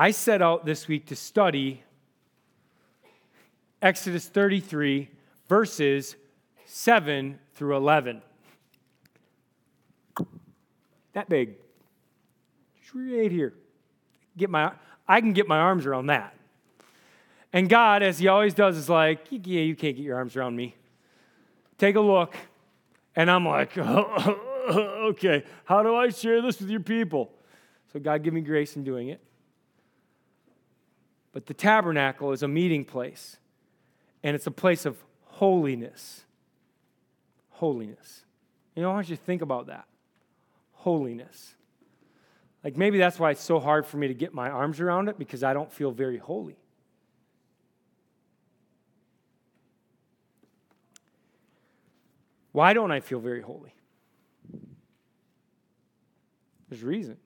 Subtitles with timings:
[0.00, 1.82] I set out this week to study
[3.82, 5.08] Exodus 33,
[5.48, 6.14] verses
[6.66, 8.22] 7 through 11.
[11.14, 11.56] That big.
[12.80, 13.54] Just right here.
[14.36, 14.70] Get my,
[15.08, 16.32] I can get my arms around that.
[17.52, 20.54] And God, as He always does, is like, yeah, you can't get your arms around
[20.54, 20.76] me.
[21.76, 22.36] Take a look.
[23.16, 27.32] And I'm like, okay, how do I share this with your people?
[27.92, 29.20] So God give me grace in doing it.
[31.32, 33.36] But the tabernacle is a meeting place,
[34.22, 36.24] and it's a place of holiness.
[37.50, 38.24] Holiness.
[38.74, 39.86] You know, I want you to think about that.
[40.72, 41.54] Holiness.
[42.64, 45.18] Like maybe that's why it's so hard for me to get my arms around it
[45.18, 46.56] because I don't feel very holy.
[52.52, 53.74] Why don't I feel very holy?
[56.68, 57.16] There's reason.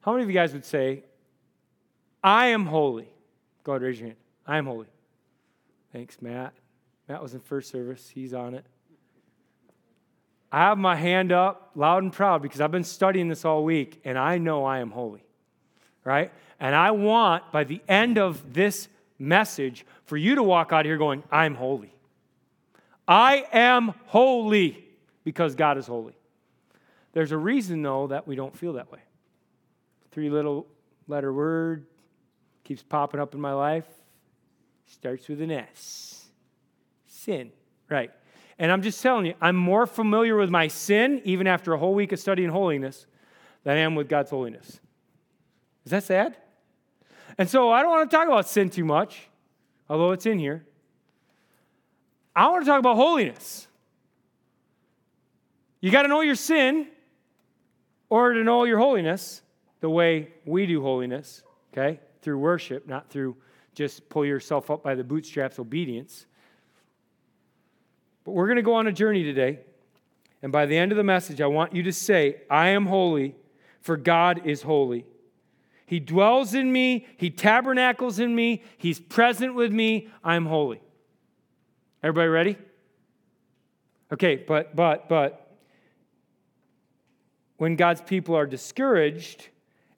[0.00, 1.04] How many of you guys would say,
[2.24, 3.06] I am holy?
[3.64, 4.18] Go ahead, raise your hand.
[4.46, 4.86] I am holy.
[5.92, 6.54] Thanks, Matt.
[7.06, 8.08] Matt was in first service.
[8.08, 8.64] He's on it.
[10.50, 14.00] I have my hand up loud and proud because I've been studying this all week
[14.04, 15.22] and I know I am holy.
[16.02, 16.32] Right?
[16.58, 18.88] And I want, by the end of this
[19.18, 21.92] message, for you to walk out here going, I'm holy.
[23.06, 24.82] I am holy
[25.24, 26.16] because God is holy.
[27.12, 29.00] There's a reason, though, that we don't feel that way.
[30.10, 30.66] Three little
[31.06, 31.86] letter word
[32.64, 33.86] keeps popping up in my life.
[34.86, 36.26] Starts with an S.
[37.06, 37.52] Sin.
[37.88, 38.10] Right.
[38.58, 41.94] And I'm just telling you, I'm more familiar with my sin, even after a whole
[41.94, 43.06] week of studying holiness,
[43.64, 44.80] than I am with God's holiness.
[45.84, 46.36] Is that sad?
[47.36, 49.28] And so I don't want to talk about sin too much,
[49.88, 50.64] although it's in here.
[52.34, 53.66] I want to talk about holiness.
[55.80, 56.86] You got to know your sin
[58.08, 59.42] or to know your holiness
[59.80, 61.42] the way we do holiness,
[61.72, 62.00] okay?
[62.24, 63.36] Through worship, not through
[63.74, 66.24] just pull yourself up by the bootstraps obedience.
[68.24, 69.58] But we're going to go on a journey today.
[70.42, 73.34] And by the end of the message, I want you to say, I am holy,
[73.82, 75.04] for God is holy.
[75.84, 80.80] He dwells in me, He tabernacles in me, He's present with me, I'm holy.
[82.02, 82.58] Everybody ready?
[84.10, 85.58] Okay, but, but, but,
[87.58, 89.48] when God's people are discouraged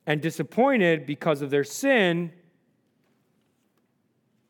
[0.06, 2.32] and disappointed because of their sin,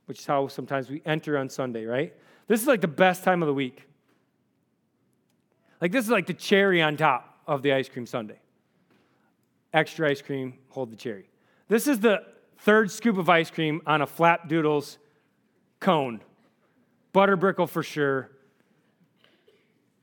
[0.04, 2.14] which is how sometimes we enter on Sunday, right?
[2.46, 3.88] This is like the best time of the week.
[5.80, 8.38] Like, this is like the cherry on top of the ice cream sundae.
[9.72, 11.28] Extra ice cream, hold the cherry.
[11.68, 12.22] This is the
[12.58, 14.96] third scoop of ice cream on a Flapdoodles
[15.80, 16.20] cone.
[17.12, 18.30] Butter brickle for sure.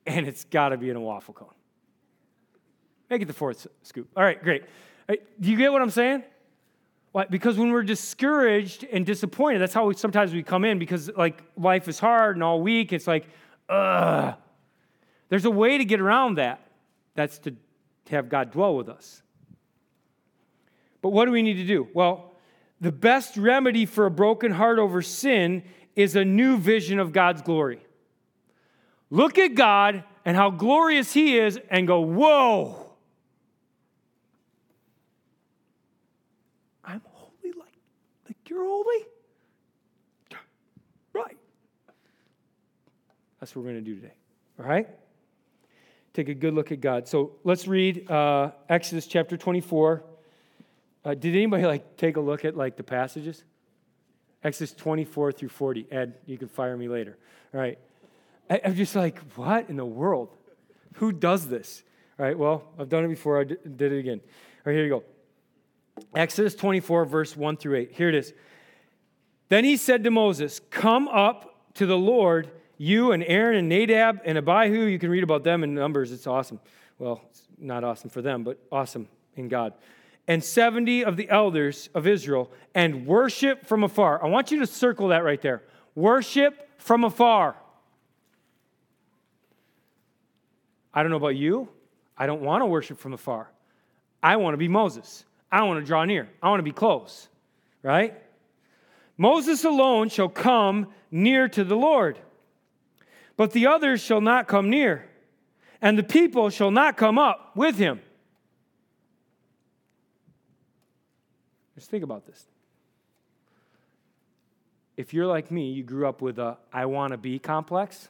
[0.05, 1.47] And it's got to be in a waffle cone.
[3.09, 4.09] Make it the fourth scoop.
[4.15, 4.63] All right, great.
[5.07, 6.23] Do you get what I'm saying?
[7.11, 7.25] Why?
[7.25, 11.43] Because when we're discouraged and disappointed, that's how we, sometimes we come in because like
[11.55, 13.27] life is hard and all week it's like,
[13.69, 14.35] ugh.
[15.29, 16.67] There's a way to get around that.
[17.15, 19.21] That's to, to have God dwell with us.
[21.01, 21.87] But what do we need to do?
[21.93, 22.35] Well,
[22.79, 25.63] the best remedy for a broken heart over sin
[25.95, 27.85] is a new vision of God's glory.
[29.09, 32.82] Look at God and how glorious He is and go, whoa.
[38.53, 39.05] You're holy?
[41.13, 41.37] Right.
[43.39, 44.13] That's what we're going to do today.
[44.59, 44.87] All right?
[46.13, 47.07] Take a good look at God.
[47.07, 50.03] So let's read uh, Exodus chapter 24.
[51.05, 53.43] Uh, did anybody like take a look at like the passages?
[54.43, 55.87] Exodus 24 through 40.
[55.91, 57.17] Ed, you can fire me later.
[57.53, 57.77] All right.
[58.49, 60.29] I, I'm just like, what in the world?
[60.95, 61.83] Who does this?
[62.19, 63.39] All right, well, I've done it before.
[63.39, 64.19] I did it again.
[64.23, 65.03] All right, here you go.
[66.15, 67.91] Exodus 24, verse 1 through 8.
[67.91, 68.33] Here it is.
[69.49, 74.21] Then he said to Moses, Come up to the Lord, you and Aaron and Nadab
[74.25, 74.85] and Abihu.
[74.85, 76.11] You can read about them in Numbers.
[76.11, 76.59] It's awesome.
[76.99, 79.73] Well, it's not awesome for them, but awesome in God.
[80.27, 84.23] And 70 of the elders of Israel, and worship from afar.
[84.23, 85.63] I want you to circle that right there.
[85.95, 87.55] Worship from afar.
[90.93, 91.67] I don't know about you.
[92.17, 93.49] I don't want to worship from afar.
[94.21, 95.25] I want to be Moses.
[95.53, 96.27] I want to draw near.
[96.41, 97.29] I want to be close,
[97.83, 98.19] right?
[99.19, 102.17] Moses alone shall come near to the Lord,
[103.37, 105.07] but the others shall not come near,
[105.79, 108.01] and the people shall not come up with him.
[111.75, 112.47] Just think about this.
[114.97, 118.09] If you're like me, you grew up with a I want to be complex.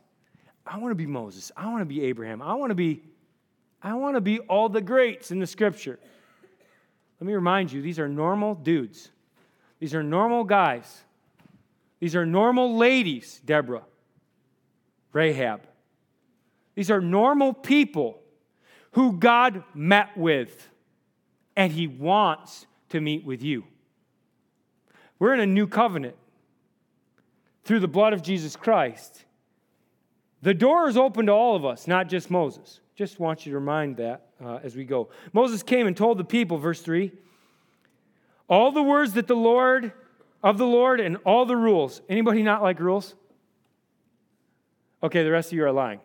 [0.66, 1.52] I want to be Moses.
[1.58, 2.42] I want to be Abraham.
[2.42, 3.04] I want to be
[3.82, 6.00] I want to be all the greats in the scripture.
[7.24, 9.10] Let me remind you, these are normal dudes.
[9.80, 11.04] These are normal guys.
[12.02, 13.86] These are normal ladies, Deborah,
[15.14, 15.62] Rahab.
[16.76, 18.20] These are normal people
[18.92, 20.68] who God met with,
[21.56, 23.64] and He wants to meet with you.
[25.18, 26.18] We're in a new covenant
[27.64, 29.24] through the blood of Jesus Christ.
[30.42, 32.82] The door is open to all of us, not just Moses.
[32.98, 35.10] Just want you to remind that uh, as we go.
[35.32, 37.12] Moses came and told the people, verse 3,
[38.48, 39.92] all the words that the Lord
[40.44, 42.02] of the Lord and all the rules.
[42.10, 43.16] Anybody not like rules?
[45.02, 46.00] Okay, the rest of you are lying.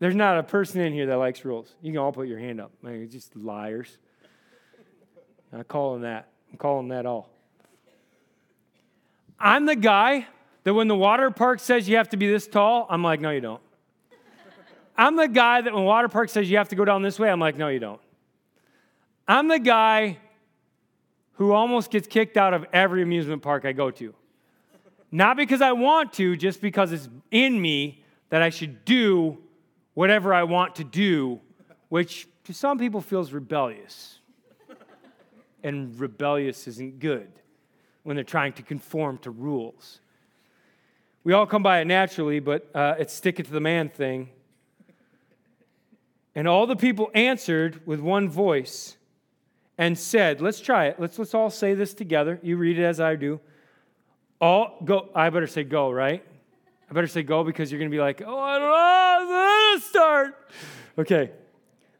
[0.00, 1.72] There's not a person in here that likes rules.
[1.80, 2.72] You can all put your hand up.
[2.82, 3.96] Man, just liars.
[5.52, 6.28] I call them that.
[6.50, 7.30] I'm calling that all.
[9.38, 10.26] I'm the guy
[10.64, 13.30] that when the water park says you have to be this tall, I'm like, no,
[13.30, 13.62] you don't.
[14.96, 17.30] I'm the guy that when water park says you have to go down this way,
[17.30, 18.00] I'm like, no, you don't.
[19.26, 20.18] I'm the guy
[21.32, 24.14] who almost gets kicked out of every amusement park I go to.
[25.10, 29.38] Not because I want to, just because it's in me that I should do
[29.94, 31.40] whatever I want to do,
[31.88, 34.18] which to some people feels rebellious.
[35.62, 37.30] and rebellious isn't good
[38.02, 40.00] when they're trying to conform to rules.
[41.24, 44.28] We all come by it naturally, but uh, it's stick it to the man thing.
[46.34, 48.96] And all the people answered with one voice
[49.78, 50.98] and said, Let's try it.
[50.98, 52.40] Let's, let's all say this together.
[52.42, 53.40] You read it as I do.
[54.40, 56.24] All go, I better say go, right?
[56.90, 59.88] I better say go because you're going to be like, Oh, I don't know.
[59.88, 60.50] Start.
[60.98, 61.30] Okay.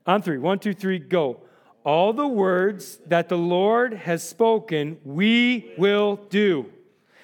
[0.06, 0.38] On three.
[0.38, 1.40] One, two, three, go.
[1.84, 6.70] All the words that the Lord has spoken, we will do.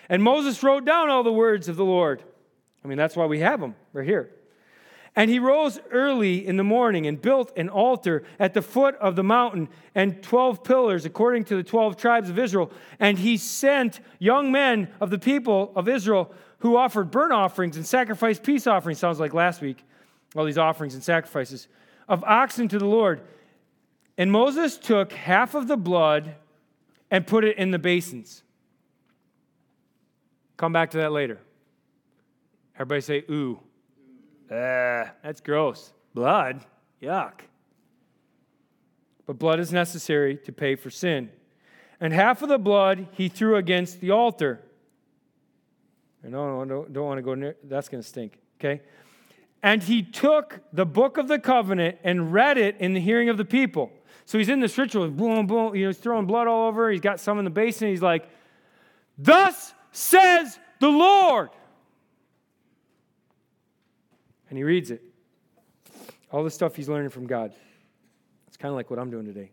[0.08, 2.22] And Moses wrote down all the words of the Lord.
[2.84, 3.74] I mean, that's why we have them.
[3.92, 4.30] Right here.
[5.20, 9.16] And he rose early in the morning and built an altar at the foot of
[9.16, 12.72] the mountain and 12 pillars according to the 12 tribes of Israel.
[12.98, 17.84] And he sent young men of the people of Israel who offered burnt offerings and
[17.84, 18.98] sacrificed peace offerings.
[18.98, 19.84] Sounds like last week,
[20.34, 21.68] all these offerings and sacrifices
[22.08, 23.20] of oxen to the Lord.
[24.16, 26.34] And Moses took half of the blood
[27.10, 28.42] and put it in the basins.
[30.56, 31.40] Come back to that later.
[32.74, 33.60] Everybody say, ooh.
[34.50, 35.92] Uh, that's gross.
[36.14, 36.64] Blood?
[37.00, 37.40] Yuck.
[39.26, 41.30] But blood is necessary to pay for sin.
[42.00, 44.60] And half of the blood he threw against the altar.
[46.22, 47.56] No, no, don't, don't want to go near.
[47.64, 48.38] That's going to stink.
[48.58, 48.82] Okay?
[49.62, 53.36] And he took the book of the covenant and read it in the hearing of
[53.36, 53.92] the people.
[54.24, 56.90] So he's in this ritual, boom, boom, you know, he's throwing blood all over.
[56.90, 57.88] He's got some in the basin.
[57.88, 58.28] He's like,
[59.18, 61.50] Thus says the Lord.
[64.50, 65.02] And he reads it.
[66.30, 67.54] All the stuff he's learning from God.
[68.48, 69.50] It's kind of like what I'm doing today.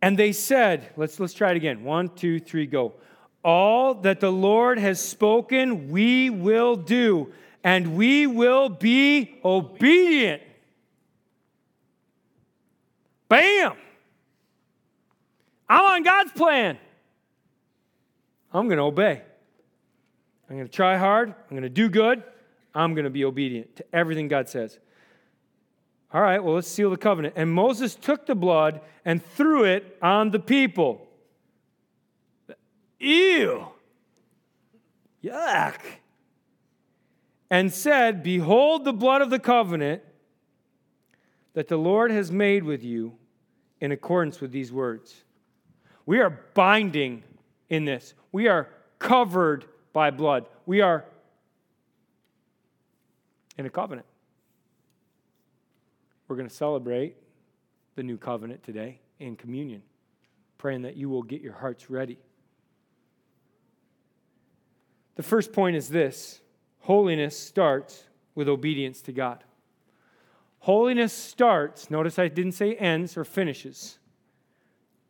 [0.00, 1.84] And they said, let's, let's try it again.
[1.84, 2.94] One, two, three, go.
[3.42, 7.32] All that the Lord has spoken, we will do,
[7.62, 10.42] and we will be obedient.
[13.28, 13.72] Bam!
[15.68, 16.78] I'm on God's plan.
[18.52, 19.22] I'm going to obey.
[20.48, 21.30] I'm going to try hard.
[21.30, 22.22] I'm going to do good.
[22.74, 24.78] I'm going to be obedient to everything God says.
[26.12, 27.34] All right, well, let's seal the covenant.
[27.36, 31.08] And Moses took the blood and threw it on the people.
[33.00, 33.66] Ew.
[35.22, 35.80] Yuck.
[37.50, 40.02] And said, Behold the blood of the covenant
[41.54, 43.16] that the Lord has made with you
[43.80, 45.24] in accordance with these words.
[46.06, 47.22] We are binding
[47.68, 48.14] in this.
[48.32, 50.46] We are covered by blood.
[50.66, 51.04] We are
[53.56, 54.06] in a covenant.
[56.28, 57.16] We're going to celebrate
[57.96, 59.82] the new covenant today in communion,
[60.58, 62.18] praying that you will get your hearts ready.
[65.16, 66.40] The first point is this
[66.80, 69.44] holiness starts with obedience to God.
[70.60, 73.98] Holiness starts, notice I didn't say ends or finishes.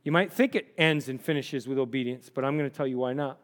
[0.03, 2.99] You might think it ends and finishes with obedience, but I'm going to tell you
[2.99, 3.39] why not.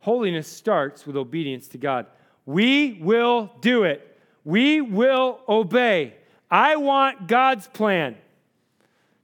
[0.00, 2.06] Holiness starts with obedience to God.
[2.46, 4.18] We will do it.
[4.44, 6.14] We will obey.
[6.50, 8.16] I want God's plan.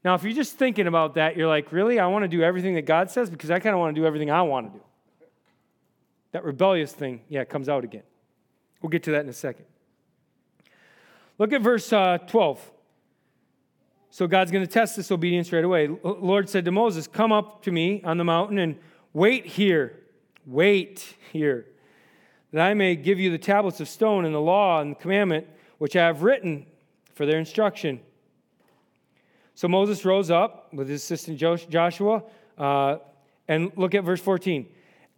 [0.03, 1.99] Now, if you're just thinking about that, you're like, really?
[1.99, 4.07] I want to do everything that God says because I kind of want to do
[4.07, 4.85] everything I want to do.
[6.33, 8.05] That rebellious thing, yeah, comes out again.
[8.81, 9.67] We'll get to that in a second.
[11.39, 12.71] Look at verse uh, 12.
[14.11, 15.89] So God's going to test this obedience right away.
[16.03, 18.79] Lord said to Moses, Come up to me on the mountain and
[19.13, 20.01] wait here.
[20.47, 21.67] Wait here
[22.53, 25.47] that I may give you the tablets of stone and the law and the commandment
[25.79, 26.67] which I have written
[27.15, 28.01] for their instruction.
[29.55, 32.23] So Moses rose up with his assistant Joshua,
[32.57, 32.97] uh,
[33.47, 34.67] and look at verse 14.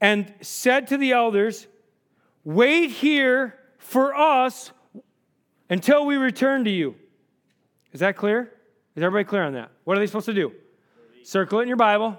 [0.01, 1.67] And said to the elders,
[2.45, 4.73] Wait here for us
[5.71, 6.97] until we return to you.
[7.93, 8.53] Is that clear?
[8.97, 9.71] Is everybody clear on that?
[9.85, 10.53] What are they supposed to do?
[11.23, 12.17] Circle it in your Bible.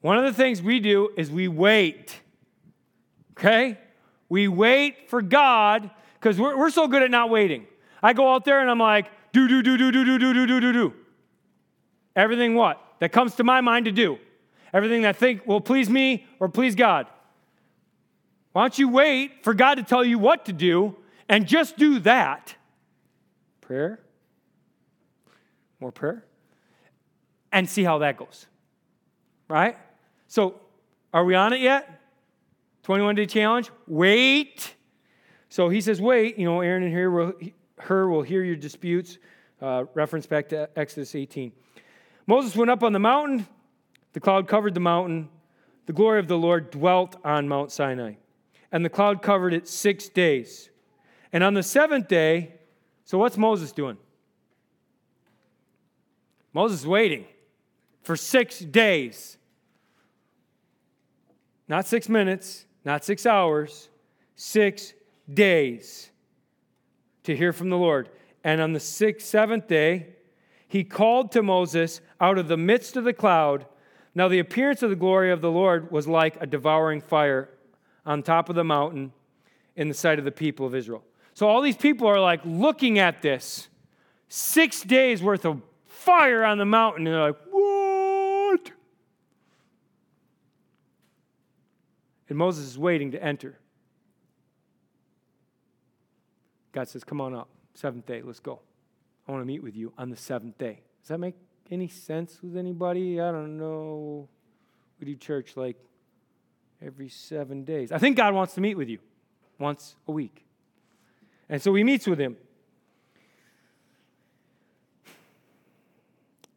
[0.00, 2.20] One of the things we do is we wait.
[3.38, 3.78] Okay?
[4.28, 7.66] We wait for God because we're, we're so good at not waiting.
[8.02, 10.46] I go out there and I'm like, do, do, do, do, do, do, do, do,
[10.46, 10.94] do, do, do.
[12.16, 12.80] Everything what?
[13.00, 14.18] That comes to my mind to do.
[14.72, 17.06] Everything that I think will please me or please God.
[18.52, 20.96] Why don't you wait for God to tell you what to do
[21.28, 22.54] and just do that?
[23.60, 23.98] Prayer,
[25.80, 26.24] more prayer,
[27.50, 28.46] and see how that goes.
[29.48, 29.76] Right?
[30.28, 30.60] So,
[31.12, 31.93] are we on it yet?
[32.84, 33.70] 21 day challenge?
[33.86, 34.74] Wait.
[35.48, 36.38] So he says, wait.
[36.38, 37.32] You know, Aaron and here will,
[37.78, 39.18] Hur will hear your disputes.
[39.60, 41.50] Uh, reference back to Exodus 18.
[42.26, 43.46] Moses went up on the mountain.
[44.12, 45.30] The cloud covered the mountain.
[45.86, 48.14] The glory of the Lord dwelt on Mount Sinai.
[48.70, 50.68] And the cloud covered it six days.
[51.32, 52.54] And on the seventh day,
[53.06, 53.96] so what's Moses doing?
[56.52, 57.24] Moses is waiting
[58.02, 59.38] for six days.
[61.66, 63.88] Not six minutes, not six hours,
[64.36, 64.92] six
[65.32, 66.10] days
[67.24, 68.08] to hear from the Lord.
[68.42, 70.08] And on the sixth, seventh day,
[70.68, 73.66] he called to Moses out of the midst of the cloud.
[74.14, 77.48] Now, the appearance of the glory of the Lord was like a devouring fire
[78.04, 79.12] on top of the mountain
[79.76, 81.02] in the sight of the people of Israel.
[81.32, 83.68] So, all these people are like looking at this
[84.28, 88.70] six days worth of fire on the mountain, and they're like, What?
[92.28, 93.58] And Moses is waiting to enter.
[96.72, 98.60] God says, Come on up, seventh day, let's go.
[99.28, 100.82] I want to meet with you on the seventh day.
[101.00, 101.34] Does that make
[101.70, 103.20] any sense with anybody?
[103.20, 104.28] I don't know.
[104.98, 105.76] We do church like
[106.84, 107.92] every seven days.
[107.92, 108.98] I think God wants to meet with you
[109.58, 110.44] once a week.
[111.48, 112.36] And so he meets with him.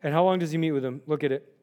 [0.01, 1.01] And how long does he meet with him?
[1.07, 1.56] Look at it.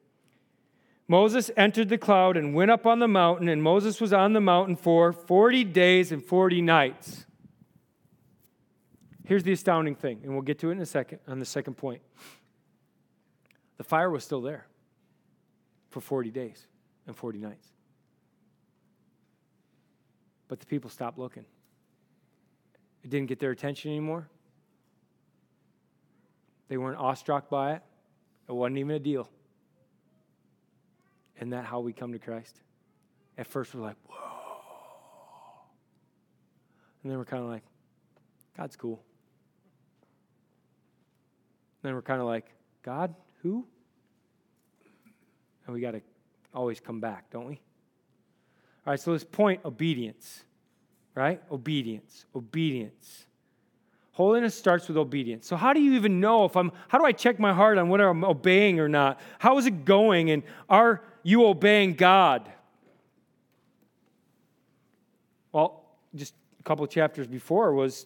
[1.07, 4.41] Moses entered the cloud and went up on the mountain, and Moses was on the
[4.41, 7.25] mountain for 40 days and 40 nights.
[9.23, 11.75] Here's the astounding thing, and we'll get to it in a second on the second
[11.75, 12.01] point.
[13.77, 14.65] The fire was still there
[15.89, 16.65] for 40 days
[17.07, 17.67] and 40 nights.
[20.47, 21.45] But the people stopped looking.
[23.03, 24.27] It didn't get their attention anymore.
[26.67, 27.81] They weren't awestruck by it.
[28.47, 29.29] It wasn't even a deal.
[31.37, 32.61] Isn't that how we come to Christ?
[33.37, 34.15] At first, we're like, whoa.
[37.03, 37.63] And then we're kind of like,
[38.57, 39.03] God's cool.
[41.83, 42.47] And then we're kind of like,
[42.81, 43.65] God, who?
[45.65, 46.01] And we got to
[46.53, 47.59] always come back, don't we?
[48.85, 50.43] All right, so this point obedience,
[51.15, 51.41] right?
[51.51, 53.25] Obedience, obedience.
[54.15, 55.45] Holiness starts with obedience.
[55.45, 57.89] So, how do you even know if I'm, how do I check my heart on
[57.89, 59.19] whether I'm obeying or not?
[59.39, 60.31] How is it going?
[60.31, 62.49] And are you obeying God?
[65.51, 65.83] Well,
[66.15, 68.05] just a couple chapters before was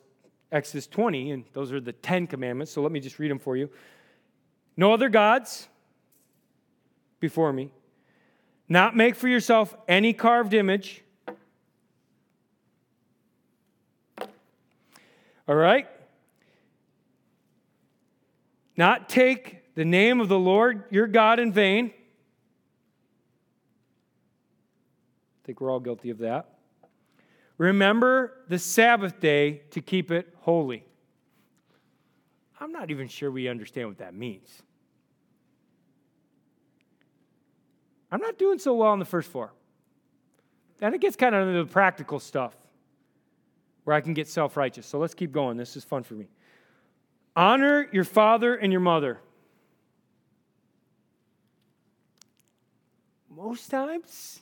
[0.51, 2.71] Exodus 20, and those are the Ten Commandments.
[2.71, 3.69] So, let me just read them for you.
[4.75, 5.69] No other gods
[7.19, 7.69] before me.
[8.67, 11.03] Not make for yourself any carved image.
[15.47, 15.87] All right?
[18.79, 21.87] Not take the name of the Lord your God in vain.
[21.87, 21.91] I
[25.43, 26.59] think we're all guilty of that.
[27.57, 30.85] Remember the Sabbath day to keep it holy.
[32.57, 34.61] I'm not even sure we understand what that means.
[38.09, 39.51] I'm not doing so well on the first four.
[40.77, 42.55] Then it gets kind of into the practical stuff
[43.83, 44.85] where I can get self righteous.
[44.85, 45.57] So let's keep going.
[45.57, 46.29] This is fun for me.
[47.35, 49.19] Honor your father and your mother.
[53.29, 54.41] Most times,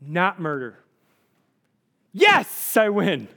[0.00, 0.78] not murder.
[2.12, 3.28] Yes, I win.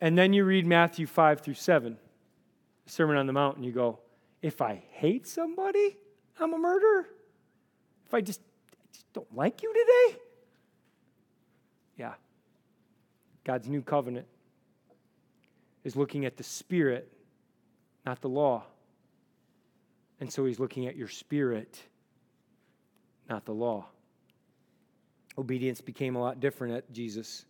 [0.00, 1.98] and then you read Matthew 5 through 7.
[2.86, 3.98] Sermon on the Mount, and you go,
[4.42, 5.96] if I hate somebody,
[6.40, 7.06] I'm a murderer?
[8.06, 8.40] If I just,
[8.92, 10.20] just don't like you today?
[11.98, 12.14] Yeah.
[13.46, 14.26] God's new covenant
[15.84, 17.08] is looking at the spirit,
[18.04, 18.64] not the law.
[20.18, 21.80] And so he's looking at your spirit,
[23.28, 23.86] not the law.
[25.38, 27.44] Obedience became a lot different at Jesus.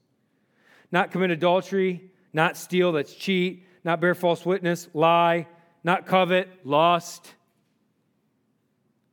[0.92, 5.46] not commit adultery, not steal, that's cheat, not bear false witness, lie,
[5.82, 7.34] not covet, lust.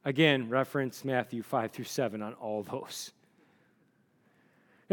[0.03, 3.13] Again, reference Matthew 5 through 7 on all those.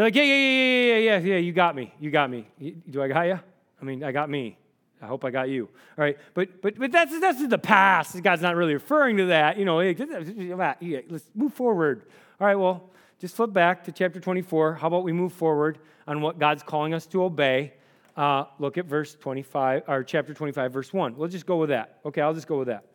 [0.01, 1.93] You're like, yeah, yeah, yeah, yeah, yeah, yeah, yeah, you got me.
[2.01, 2.49] You got me.
[2.89, 3.39] Do I got you?
[3.83, 4.57] I mean, I got me.
[5.03, 5.69] I hope I got you.
[5.99, 8.23] All right, but but but that's that's the past.
[8.23, 9.59] God's not really referring to that.
[9.59, 12.07] You know, let's move forward.
[12.41, 12.89] All right, well,
[13.19, 14.77] just flip back to chapter 24.
[14.77, 15.79] How about we move forward
[16.09, 17.75] on what God's calling us to obey?
[18.17, 21.15] Uh, look at verse 25 or chapter 25, verse 1.
[21.15, 21.99] We'll just go with that.
[22.07, 22.87] Okay, I'll just go with that.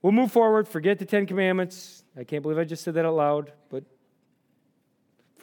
[0.00, 0.68] We'll move forward.
[0.68, 2.04] Forget the Ten Commandments.
[2.16, 3.82] I can't believe I just said that out loud, but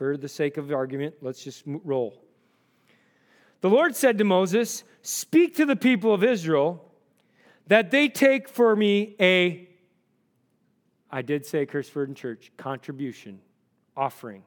[0.01, 2.19] for the sake of argument, let's just roll.
[3.59, 6.83] The Lord said to Moses, Speak to the people of Israel
[7.67, 9.69] that they take for me a,
[11.11, 13.41] I did say Curseford Church, contribution,
[13.95, 14.41] offering.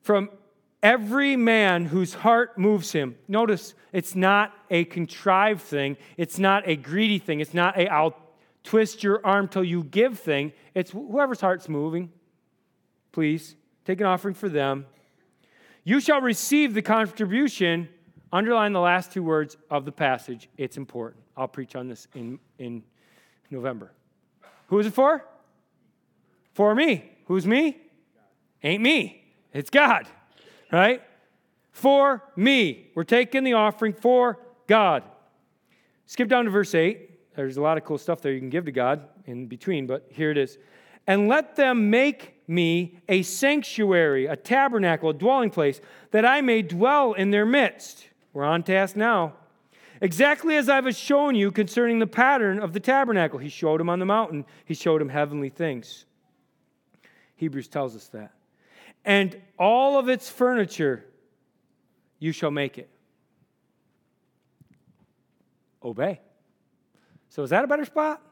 [0.00, 0.30] From
[0.82, 3.16] every man whose heart moves him.
[3.28, 8.16] Notice it's not a contrived thing, it's not a greedy thing, it's not a I'll
[8.62, 10.54] twist your arm till you give thing.
[10.74, 12.10] It's whoever's heart's moving.
[13.14, 13.54] Please
[13.84, 14.86] take an offering for them.
[15.84, 17.88] You shall receive the contribution.
[18.32, 20.48] Underline the last two words of the passage.
[20.58, 21.22] It's important.
[21.36, 22.82] I'll preach on this in, in
[23.52, 23.92] November.
[24.66, 25.24] Who is it for?
[26.54, 27.08] For me.
[27.26, 27.78] Who's me?
[28.64, 29.22] Ain't me.
[29.52, 30.08] It's God,
[30.72, 31.00] right?
[31.70, 32.90] For me.
[32.96, 35.04] We're taking the offering for God.
[36.06, 37.36] Skip down to verse 8.
[37.36, 40.08] There's a lot of cool stuff there you can give to God in between, but
[40.10, 40.58] here it is.
[41.06, 45.80] And let them make me a sanctuary, a tabernacle, a dwelling place,
[46.10, 48.06] that I may dwell in their midst.
[48.32, 49.34] We're on task now.
[50.00, 53.38] Exactly as I've shown you concerning the pattern of the tabernacle.
[53.38, 56.04] He showed him on the mountain, he showed him heavenly things.
[57.36, 58.32] Hebrews tells us that.
[59.04, 61.04] And all of its furniture,
[62.18, 62.88] you shall make it.
[65.82, 66.20] Obey.
[67.28, 68.22] So, is that a better spot?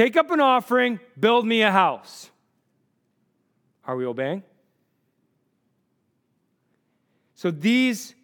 [0.00, 2.30] Take up an offering, build me a house.
[3.84, 4.42] Are we obeying?
[7.34, 8.14] So these,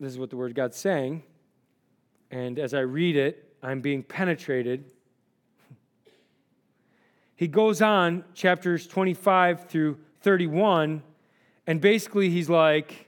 [0.00, 1.22] this is what the Word of God's saying.
[2.32, 4.90] And as I read it, I'm being penetrated.
[7.36, 11.04] He goes on, chapters 25 through 31,
[11.68, 13.06] and basically he's like,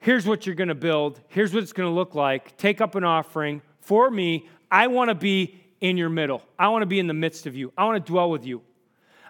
[0.00, 1.20] here's what you're going to build.
[1.28, 2.56] Here's what it's going to look like.
[2.56, 4.48] Take up an offering for me.
[4.70, 6.42] I want to be in your middle.
[6.58, 7.72] I want to be in the midst of you.
[7.76, 8.62] I want to dwell with you.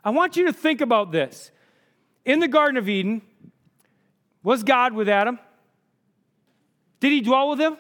[0.05, 1.51] I want you to think about this.
[2.25, 3.23] In the Garden of Eden,
[4.43, 5.39] was God with Adam?
[7.01, 7.77] Did he dwell with him?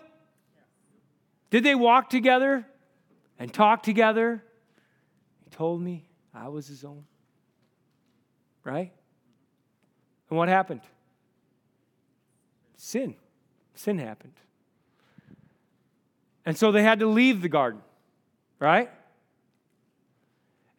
[1.51, 2.67] Did they walk together
[3.39, 4.43] and talk together?
[5.45, 7.05] He told me I was his own.
[8.65, 8.93] Right?
[10.29, 10.83] And what happened?
[12.77, 13.15] Sin.
[13.75, 14.35] Sin happened.
[16.47, 17.83] And so they had to leave the garden,
[18.61, 18.89] right?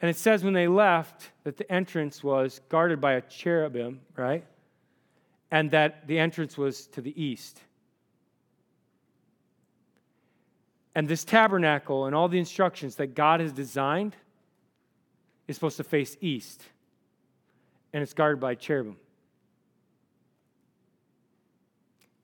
[0.01, 4.45] And it says when they left that the entrance was guarded by a cherubim, right?
[5.51, 7.59] And that the entrance was to the east.
[10.95, 14.15] And this tabernacle and all the instructions that God has designed
[15.47, 16.63] is supposed to face east.
[17.93, 18.97] And it's guarded by cherubim.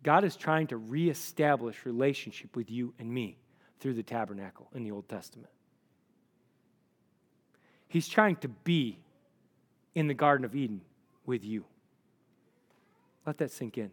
[0.03, 3.37] God is trying to reestablish relationship with you and me
[3.79, 5.49] through the tabernacle in the Old Testament.
[7.87, 8.99] He's trying to be
[9.95, 10.81] in the Garden of Eden
[11.25, 11.63] with you.
[13.25, 13.91] Let that sink in.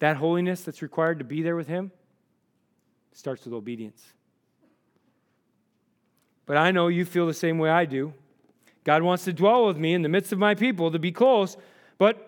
[0.00, 1.90] That holiness that's required to be there with Him
[3.12, 4.04] starts with obedience.
[6.46, 8.12] But I know you feel the same way I do.
[8.84, 11.56] God wants to dwell with me in the midst of my people to be close,
[11.98, 12.27] but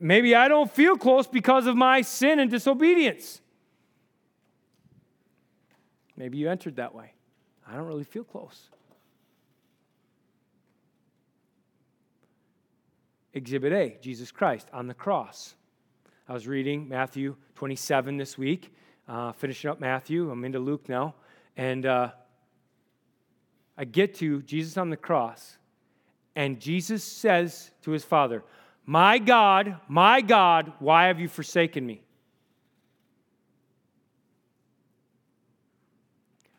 [0.00, 3.42] Maybe I don't feel close because of my sin and disobedience.
[6.16, 7.12] Maybe you entered that way.
[7.68, 8.70] I don't really feel close.
[13.34, 15.54] Exhibit A, Jesus Christ on the cross.
[16.28, 18.74] I was reading Matthew 27 this week,
[19.06, 20.30] uh, finishing up Matthew.
[20.30, 21.14] I'm into Luke now.
[21.56, 22.10] And uh,
[23.76, 25.58] I get to Jesus on the cross,
[26.36, 28.44] and Jesus says to his Father,
[28.90, 32.02] my God, my God, why have you forsaken me?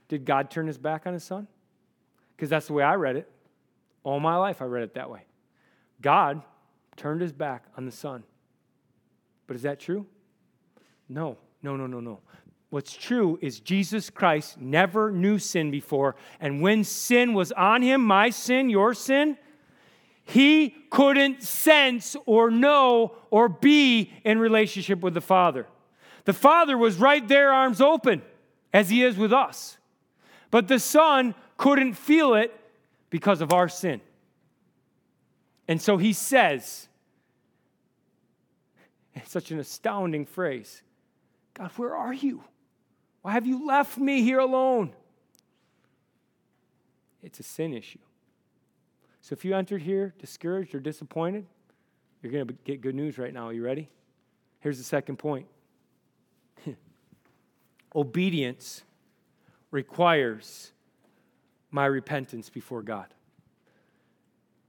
[0.07, 1.45] Did God turn his back on his son?
[2.33, 3.29] Because that's the way I read it.
[4.05, 5.25] All my life I read it that way.
[6.01, 6.41] God
[6.95, 8.23] turned his back on the son.
[9.45, 10.05] But is that true?
[11.09, 12.21] No, no, no, no, no.
[12.69, 16.15] what's true is Jesus Christ never knew sin before.
[16.39, 19.37] And when sin was on him, my sin, your sin,
[20.31, 25.67] he couldn't sense or know or be in relationship with the Father.
[26.23, 28.21] The Father was right there, arms open,
[28.73, 29.77] as he is with us.
[30.49, 32.57] But the Son couldn't feel it
[33.09, 33.99] because of our sin.
[35.67, 36.87] And so he says,
[39.13, 40.81] it's such an astounding phrase
[41.53, 42.43] God, where are you?
[43.21, 44.93] Why have you left me here alone?
[47.21, 47.99] It's a sin issue.
[49.31, 51.45] So if you entered here discouraged or disappointed,
[52.21, 53.47] you're going to get good news right now.
[53.47, 53.87] Are you ready?
[54.59, 55.47] Here's the second point
[57.95, 58.83] obedience
[59.71, 60.73] requires
[61.69, 63.05] my repentance before God.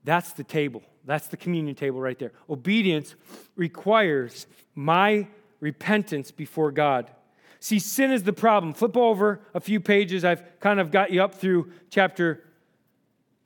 [0.05, 0.85] That's the table.
[1.05, 2.31] That's the communion table right there.
[2.48, 3.16] Obedience
[3.57, 4.46] requires
[4.77, 5.27] my
[5.59, 7.11] repentance before God.
[7.59, 8.75] See, sin is the problem.
[8.75, 10.25] Flip over a few pages.
[10.25, 12.44] I've kind of got you up through chapter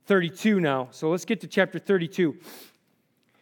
[0.06, 0.88] 32 now.
[0.90, 2.36] So let's get to chapter 32.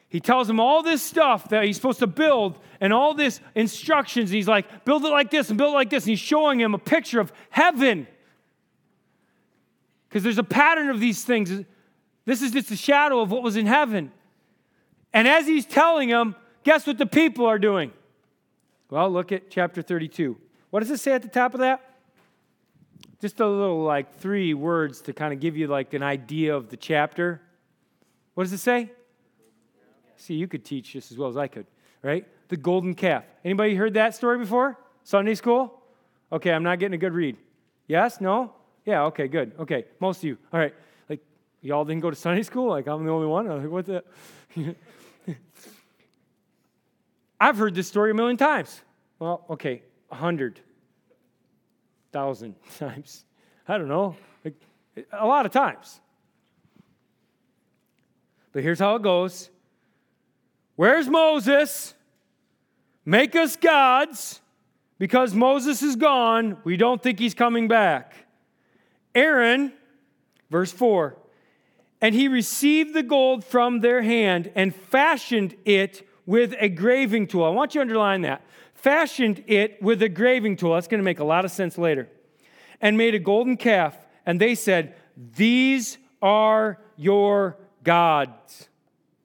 [0.09, 4.31] He tells him all this stuff that he's supposed to build and all this instructions.
[4.31, 6.05] He's like, build it like this and build it like this.
[6.05, 8.07] And he's showing him a picture of heaven.
[10.09, 11.51] Because there's a pattern of these things.
[12.25, 14.13] This is just a shadow of what was in heaven.
[15.13, 17.93] And as he's telling him, guess what the people are doing?
[18.91, 20.37] Well, look at chapter 32.
[20.71, 21.94] What does it say at the top of that?
[23.21, 26.69] Just a little like three words to kind of give you like an idea of
[26.69, 27.41] the chapter.
[28.35, 28.91] What does it say?
[30.17, 31.67] See, you could teach just as well as I could,
[32.03, 32.27] right?
[32.49, 33.25] The golden calf.
[33.45, 34.79] Anybody heard that story before?
[35.03, 35.83] Sunday school?
[36.33, 37.37] Okay, I'm not getting a good read.
[37.87, 38.21] Yes?
[38.21, 38.53] No?
[38.85, 39.53] Yeah, okay, good.
[39.59, 40.39] Okay, most of you.
[40.53, 40.75] All right.
[41.09, 41.21] Like,
[41.61, 42.69] y'all didn't go to Sunday school?
[42.69, 43.51] Like, I'm the only one?
[43.51, 44.05] I'm like, what the?
[47.41, 48.81] I've heard this story a million times.
[49.19, 50.61] Well, okay, a hundred
[52.15, 53.25] thousand times.
[53.67, 54.55] I don't know, like,
[55.13, 56.01] a lot of times.
[58.53, 59.51] But here's how it goes
[60.77, 61.95] Where's Moses?
[63.05, 64.41] Make us gods.
[64.97, 68.15] Because Moses is gone, we don't think he's coming back.
[69.13, 69.73] Aaron,
[70.51, 71.17] verse 4,
[72.01, 77.43] and he received the gold from their hand and fashioned it with a graving tool.
[77.43, 78.43] I want you to underline that
[78.85, 80.75] fashioned it with a graving tool.
[80.75, 82.07] That's going to make a lot of sense later.
[82.83, 83.97] And made a golden calf.
[84.27, 88.69] And they said, These are your gods,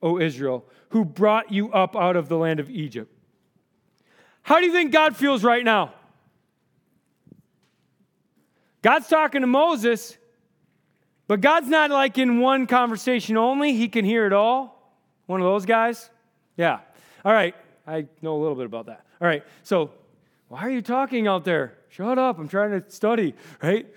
[0.01, 3.13] O Israel, who brought you up out of the land of Egypt.
[4.43, 5.93] How do you think God feels right now?
[8.81, 10.17] God's talking to Moses,
[11.27, 13.73] but God's not like in one conversation only.
[13.73, 14.95] He can hear it all.
[15.25, 16.09] One of those guys?
[16.55, 16.79] Yeah.
[17.25, 17.55] All right.
[17.87, 19.05] I know a little bit about that.
[19.21, 19.91] All right, so
[20.47, 21.77] why are you talking out there?
[21.89, 23.87] Shut up, I'm trying to study, right?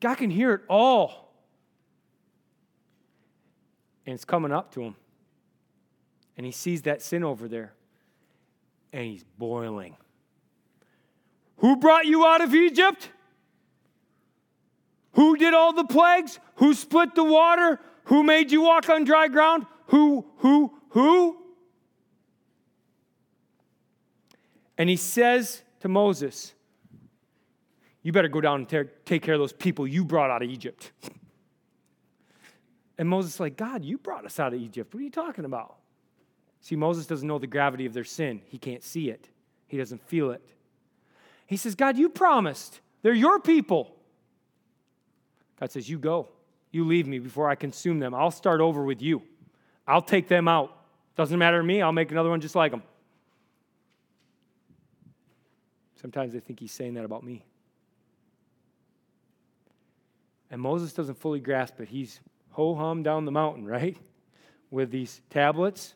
[0.00, 1.32] God can hear it all.
[4.06, 4.96] And it's coming up to him.
[6.36, 7.74] And he sees that sin over there.
[8.92, 9.96] And he's boiling.
[11.58, 13.10] Who brought you out of Egypt?
[15.12, 16.38] Who did all the plagues?
[16.56, 17.80] Who split the water?
[18.04, 19.66] Who made you walk on dry ground?
[19.88, 21.37] Who, who, who?
[24.78, 26.54] And he says to Moses,
[28.02, 30.92] You better go down and take care of those people you brought out of Egypt.
[32.96, 34.94] And Moses is like, God, you brought us out of Egypt.
[34.94, 35.76] What are you talking about?
[36.60, 38.40] See, Moses doesn't know the gravity of their sin.
[38.46, 39.28] He can't see it,
[39.66, 40.42] he doesn't feel it.
[41.46, 42.80] He says, God, you promised.
[43.02, 43.94] They're your people.
[45.58, 46.28] God says, You go.
[46.70, 48.14] You leave me before I consume them.
[48.14, 49.22] I'll start over with you.
[49.86, 50.76] I'll take them out.
[51.16, 51.80] Doesn't matter to me.
[51.80, 52.82] I'll make another one just like them.
[56.00, 57.44] Sometimes I think he's saying that about me.
[60.50, 61.88] And Moses doesn't fully grasp it.
[61.88, 63.96] He's ho hum down the mountain, right?
[64.70, 65.94] With these tablets.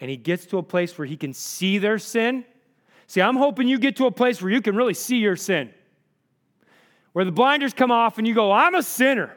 [0.00, 2.44] And he gets to a place where he can see their sin.
[3.06, 5.70] See, I'm hoping you get to a place where you can really see your sin.
[7.12, 9.36] Where the blinders come off and you go, I'm a sinner.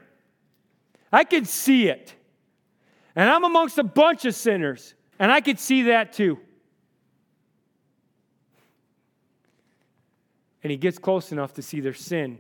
[1.12, 2.13] I can see it.
[3.15, 4.95] And I'm amongst a bunch of sinners.
[5.17, 6.39] And I could see that too.
[10.63, 12.39] And he gets close enough to see their sin,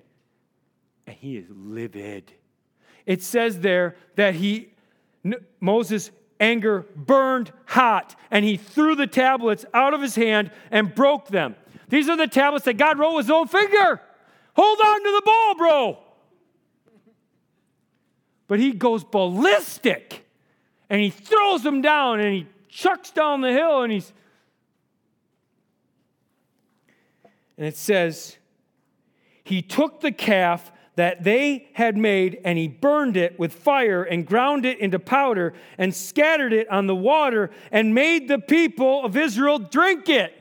[1.07, 2.33] and he is livid.
[3.05, 4.73] It says there that he,
[5.59, 11.27] Moses' anger burned hot, and he threw the tablets out of his hand and broke
[11.27, 11.55] them.
[11.89, 14.01] These are the tablets that God wrote with his own finger.
[14.53, 15.97] Hold on to the ball, bro.
[18.47, 20.25] But he goes ballistic
[20.89, 24.11] and he throws them down and he chucks down the hill and he's
[27.59, 28.37] And it says,
[29.43, 34.25] He took the calf that they had made and he burned it with fire and
[34.25, 39.15] ground it into powder and scattered it on the water and made the people of
[39.15, 40.33] Israel drink it.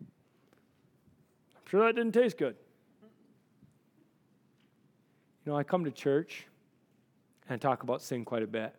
[0.00, 2.56] I'm sure that didn't taste good.
[5.44, 6.46] You know, I come to church
[7.48, 8.74] and I talk about sin quite a bit.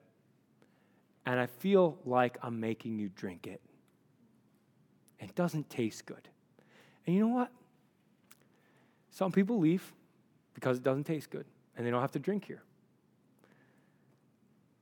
[1.25, 3.61] And I feel like I'm making you drink it.
[5.19, 6.27] It doesn't taste good.
[7.05, 7.51] And you know what?
[9.17, 9.95] Some people leave
[10.53, 12.61] because it doesn't taste good and they don't have to drink here.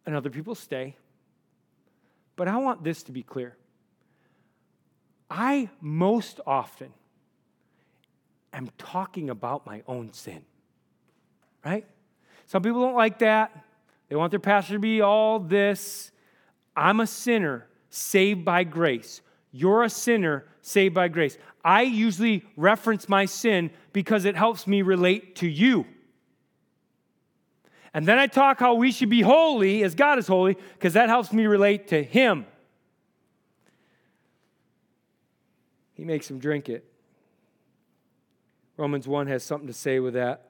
[0.06, 0.98] And other people stay.
[2.36, 3.56] But I want this to be clear.
[5.30, 6.92] I most often
[8.52, 10.44] am talking about my own sin,
[11.64, 11.86] right?
[12.46, 13.58] Some people don't like that.
[14.10, 16.12] They want their pastor to be all this.
[16.76, 19.22] I'm a sinner saved by grace.
[19.58, 21.38] You're a sinner saved by grace.
[21.64, 25.86] I usually reference my sin because it helps me relate to you.
[27.94, 31.08] And then I talk how we should be holy as God is holy because that
[31.08, 32.46] helps me relate to Him.
[35.94, 36.84] He makes him drink it.
[38.76, 40.50] Romans 1 has something to say with that.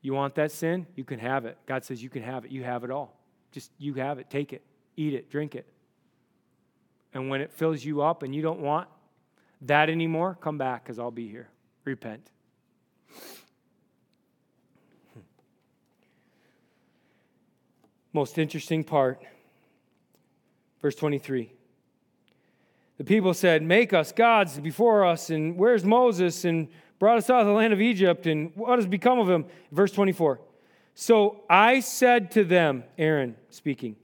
[0.00, 0.86] You want that sin?
[0.94, 1.58] You can have it.
[1.66, 2.50] God says you can have it.
[2.50, 3.20] You have it all.
[3.52, 4.30] Just you have it.
[4.30, 4.62] Take it,
[4.96, 5.66] eat it, drink it.
[7.14, 8.88] And when it fills you up and you don't want
[9.62, 11.48] that anymore, come back because I'll be here.
[11.84, 12.30] Repent.
[18.12, 19.22] Most interesting part,
[20.80, 21.52] verse 23.
[22.96, 26.44] The people said, Make us gods before us, and where's Moses?
[26.44, 26.68] And
[26.98, 29.44] brought us out of the land of Egypt, and what has become of him?
[29.70, 30.40] Verse 24.
[30.94, 33.94] So I said to them, Aaron speaking,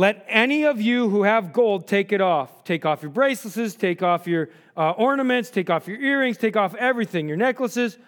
[0.00, 2.64] let any of you who have gold take it off.
[2.64, 6.74] Take off your bracelets, take off your uh, ornaments, take off your earrings, take off
[6.76, 7.98] everything, your necklaces.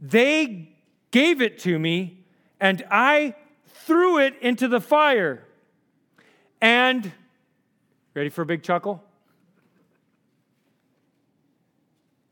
[0.00, 0.68] They
[1.10, 2.24] gave it to me,
[2.60, 3.34] and I
[3.66, 5.42] threw it into the fire.
[6.60, 7.10] And,
[8.14, 9.02] ready for a big chuckle?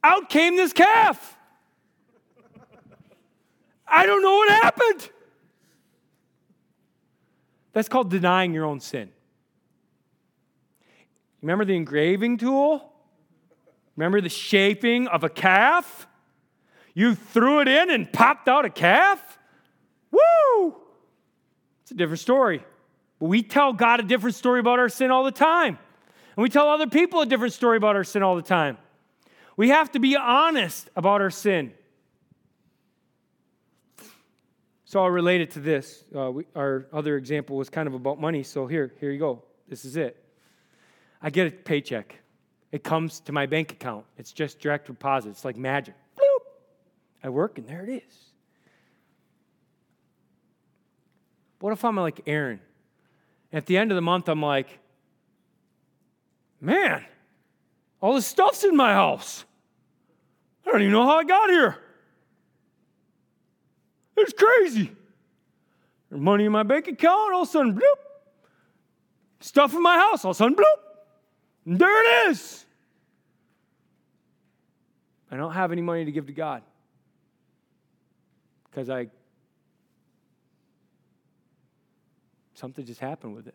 [0.05, 1.37] Out came this calf.
[3.89, 5.11] I don't know what happened.
[7.75, 9.11] That's called denying your own sin.
[11.43, 12.93] Remember the engraving tool?
[13.97, 16.07] Remember the shaping of a calf?
[16.95, 19.39] You threw it in and popped out a calf?
[20.11, 20.77] Woo!
[21.83, 22.65] It's a different story.
[23.19, 25.79] But we tell God a different story about our sin all the time.
[26.37, 28.79] And we tell other people a different story about our sin all the time.
[29.57, 31.73] We have to be honest about our sin.
[34.95, 36.05] So I'll relate it to this.
[36.17, 38.45] Uh, we, our other example was kind of about money.
[38.45, 39.43] So here, here you go.
[39.67, 40.25] This is it.
[41.21, 42.21] I get a paycheck.
[42.71, 44.05] It comes to my bank account.
[44.19, 45.31] It's just direct deposit.
[45.31, 45.97] It's like magic.
[46.17, 46.45] Bloop.
[47.25, 48.19] I work and there it is.
[51.59, 52.61] What if I'm like Aaron?
[53.53, 54.79] At the end of the month, I'm like,
[56.61, 57.05] man,
[58.01, 59.45] all this stuff's in my house.
[60.65, 61.79] I don't even know how I got here.
[64.17, 64.93] It's crazy.
[66.09, 67.99] There's money in my bank account, all of a sudden, bloop.
[69.41, 70.85] Stuff in my house, all of a sudden, bloop.
[71.67, 72.65] And there it is.
[75.31, 76.63] I don't have any money to give to God
[78.71, 79.09] because I
[82.55, 83.55] something just happened with it.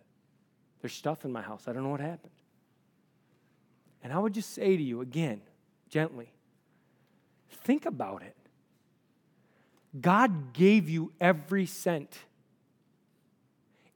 [0.81, 1.67] There's stuff in my house.
[1.67, 2.33] I don't know what happened.
[4.03, 5.41] And I would just say to you again,
[5.89, 6.31] gently,
[7.49, 8.35] think about it.
[9.99, 12.19] God gave you every cent.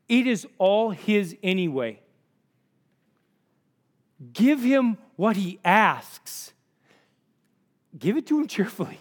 [0.10, 1.99] It is all His anyway.
[4.32, 6.53] Give Him what He asks,
[7.97, 8.99] give it to Him cheerfully.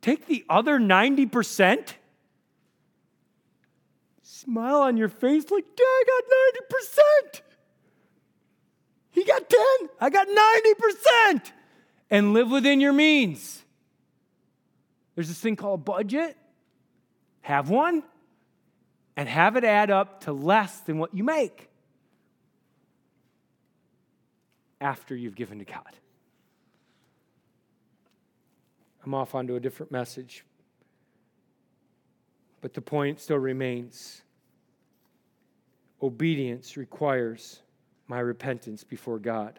[0.00, 1.94] Take the other 90%,
[4.22, 6.22] smile on your face like, Dad, I got
[7.34, 7.40] 90%.
[9.10, 9.58] He got 10,
[10.00, 10.28] I got
[11.34, 11.52] 90%.
[12.08, 13.64] And live within your means.
[15.16, 16.36] There's this thing called a budget.
[17.40, 18.04] Have one
[19.16, 21.70] and have it add up to less than what you make
[24.80, 25.96] after you've given to God.
[29.04, 30.44] I'm off onto a different message,
[32.60, 34.22] but the point still remains.
[36.02, 37.62] Obedience requires
[38.06, 39.58] my repentance before God.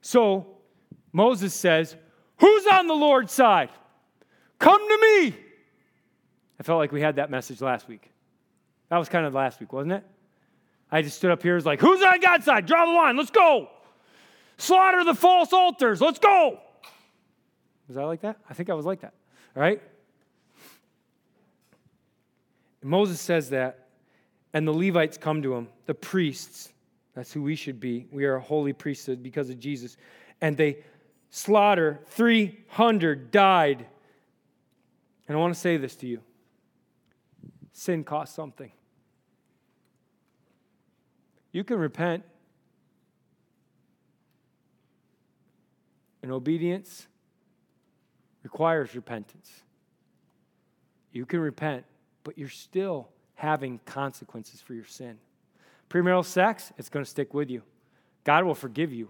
[0.00, 0.46] So,
[1.12, 1.94] Moses says,
[2.38, 3.70] Who's on the Lord's side?
[4.58, 5.36] Come to me.
[6.58, 8.10] I felt like we had that message last week.
[8.88, 10.04] That was kind of last week, wasn't it?
[10.90, 12.66] I just stood up here, was like, who's on God's side?
[12.66, 13.68] Draw the line, let's go.
[14.56, 16.00] Slaughter the false altars.
[16.00, 16.58] Let's go.
[17.86, 18.38] Was I like that?
[18.48, 19.14] I think I was like that.
[19.54, 19.80] All right?
[22.80, 23.88] And Moses says that,
[24.52, 26.70] and the Levites come to him, the priests.
[27.14, 28.06] That's who we should be.
[28.10, 29.96] We are a holy priesthood because of Jesus.
[30.40, 30.78] And they
[31.30, 33.86] slaughter 300 died.
[35.28, 36.22] And I want to say this to you
[37.72, 38.72] sin costs something.
[41.52, 42.24] You can repent.
[46.22, 47.06] And obedience
[48.42, 49.62] requires repentance.
[51.12, 51.84] You can repent,
[52.24, 55.18] but you're still having consequences for your sin.
[55.88, 57.62] Premarital sex, it's going to stick with you.
[58.24, 59.08] God will forgive you,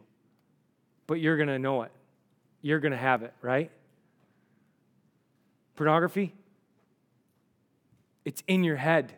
[1.07, 1.90] but you're going to know it.
[2.61, 3.70] You're going to have it, right?
[5.78, 6.34] Pornography,
[8.24, 9.12] it's in your head.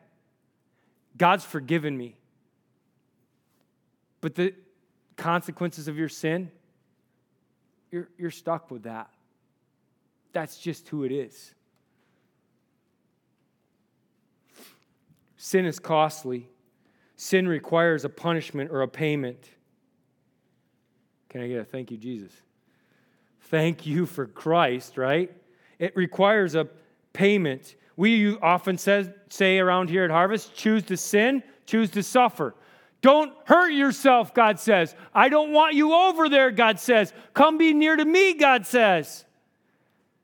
[1.17, 2.19] God's forgiven me.
[4.21, 4.53] But the
[5.17, 6.51] consequences of your sin,
[7.91, 9.09] you're, you're stuck with that.
[10.35, 11.55] That's just who it is.
[15.39, 16.47] Sin is costly.
[17.17, 19.49] Sin requires a punishment or a payment.
[21.31, 22.33] Can I get a thank you, Jesus?
[23.45, 25.35] Thank you for Christ, right?
[25.81, 26.69] It requires a
[27.13, 27.75] payment.
[27.97, 32.55] We often says, say around here at Harvest choose to sin, choose to suffer.
[33.01, 34.95] Don't hurt yourself, God says.
[35.15, 37.15] I don't want you over there, God says.
[37.33, 39.25] Come be near to me, God says.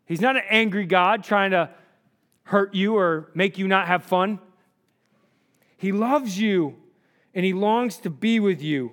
[0.05, 1.71] He's not an angry God trying to
[2.45, 4.39] hurt you or make you not have fun.
[5.79, 6.77] He loves you
[7.35, 8.93] and he longs to be with you.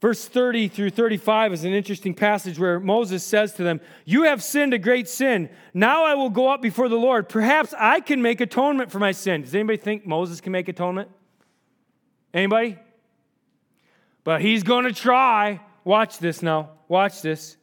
[0.00, 4.42] Verse 30 through 35 is an interesting passage where Moses says to them, You have
[4.42, 5.50] sinned a great sin.
[5.74, 7.28] Now I will go up before the Lord.
[7.28, 9.42] Perhaps I can make atonement for my sin.
[9.42, 11.10] Does anybody think Moses can make atonement?
[12.32, 12.78] Anybody?
[14.24, 15.60] But he's going to try.
[15.84, 16.70] Watch this now.
[16.88, 17.58] Watch this.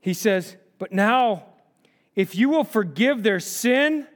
[0.00, 1.44] He says, But now,
[2.16, 4.06] if you will forgive their sin,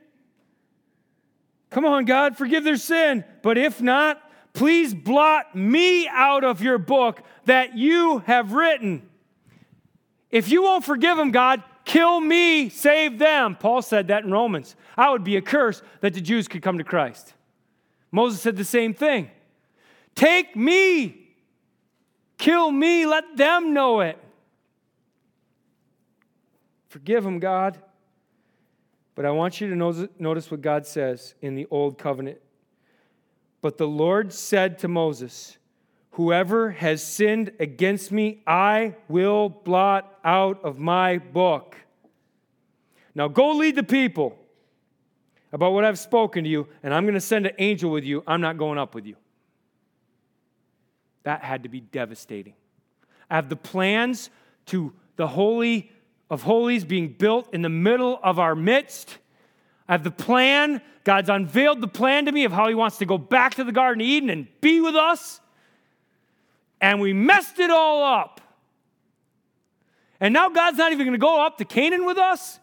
[1.71, 3.25] come on, God, forgive their sin.
[3.43, 4.21] But if not,
[4.59, 9.09] please blot me out of your book that you have written.
[10.33, 13.55] If you won't forgive them, God, kill me, save them.
[13.55, 14.75] Paul said that in Romans.
[14.97, 17.35] I would be a curse that the Jews could come to Christ.
[18.11, 19.31] Moses said the same thing.
[20.17, 21.29] Take me,
[22.37, 24.19] kill me, let them know it.
[26.89, 27.79] Forgive them, God.
[29.15, 32.39] But I want you to notice what God says in the Old Covenant.
[33.61, 35.59] But the Lord said to Moses,
[36.13, 41.77] Whoever has sinned against me, I will blot out of my book.
[43.15, 44.37] Now go lead the people
[45.53, 48.23] about what I've spoken to you, and I'm going to send an angel with you.
[48.27, 49.17] I'm not going up with you.
[51.23, 52.55] That had to be devastating.
[53.31, 54.31] I have the plans
[54.67, 55.91] to the Holy
[56.31, 59.19] of Holies being built in the middle of our midst.
[59.89, 60.83] I have the plan.
[61.09, 63.73] God's unveiled the plan to me of how He wants to go back to the
[63.73, 65.41] Garden of Eden and be with us.
[66.83, 68.43] And we messed it all up.
[70.21, 72.61] And now God's not even going to go up to Canaan with us?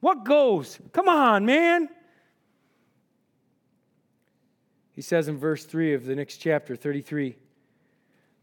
[0.00, 0.78] What goes?
[0.94, 1.90] Come on, man.
[4.94, 7.36] He says in verse 3 of the next chapter, 33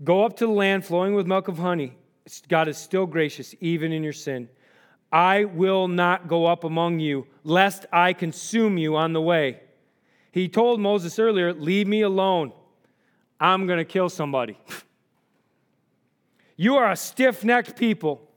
[0.03, 1.97] Go up to the land flowing with milk of honey.
[2.49, 4.47] God is still gracious, even in your sin.
[5.13, 9.61] I will not go up among you, lest I consume you on the way.
[10.31, 12.51] He told Moses earlier, Leave me alone.
[13.39, 14.57] I'm going to kill somebody.
[16.57, 18.27] you are a stiff necked people.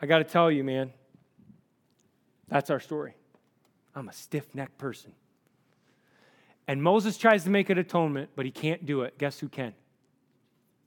[0.00, 0.90] I got to tell you, man,
[2.48, 3.14] that's our story.
[3.94, 5.12] I'm a stiff necked person.
[6.66, 9.18] And Moses tries to make an atonement, but he can't do it.
[9.18, 9.74] Guess who can?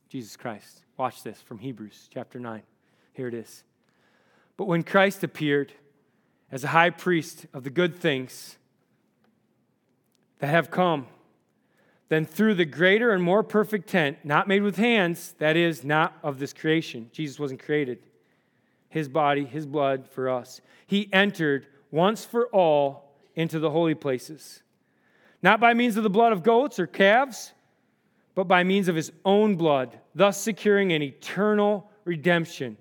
[0.10, 0.82] Jesus Christ.
[0.98, 2.64] Watch this from Hebrews chapter 9.
[3.14, 3.64] Here it is.
[4.58, 5.74] But when Christ appeared
[6.52, 8.58] as a high priest of the good things
[10.40, 11.08] that have come,
[12.08, 16.16] then through the greater and more perfect tent, not made with hands, that is, not
[16.24, 18.00] of this creation, Jesus wasn't created,
[18.90, 24.62] his body, his blood for us, he entered once for all into the holy places
[25.46, 27.54] not by means of the blood of goats or calves,
[28.34, 32.78] but by means of his own blood, thus securing an eternal redemption.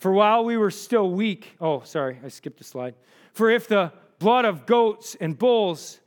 [0.00, 2.96] For while we were still weak, oh, sorry, I skipped a slide.
[3.32, 6.00] For if the blood of goats and bulls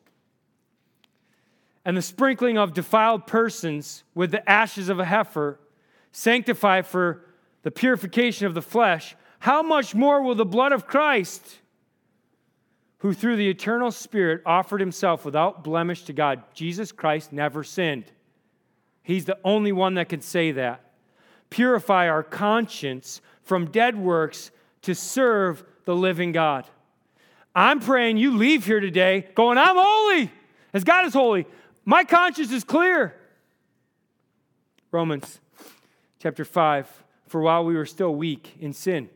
[1.86, 5.60] and the sprinkling of defiled persons with the ashes of a heifer
[6.12, 7.24] sanctify for
[7.62, 11.60] the purification of the flesh, how much more will the blood of Christ?
[13.04, 16.42] who through the eternal Spirit offered himself without blemish to God.
[16.54, 18.06] Jesus Christ never sinned.
[19.02, 20.94] He's the only one that can say that.
[21.50, 24.52] Purify our conscience from dead works
[24.84, 26.66] to serve the living God.
[27.56, 30.32] I'm praying you leave here today going, I'm holy,
[30.74, 31.46] as God is holy.
[31.86, 33.16] My conscience is clear.
[34.92, 35.40] Romans
[36.20, 39.10] chapter 5 For while we were still weak in sin,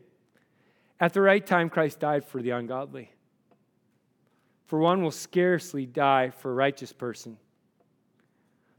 [1.00, 3.10] at the right time Christ died for the ungodly.
[4.66, 7.38] For one will scarcely die for a righteous person.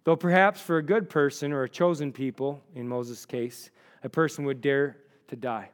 [0.04, 3.70] Though perhaps for a good person or a chosen people, in Moses' case,
[4.04, 4.97] a person would dare
[5.30, 5.70] to die.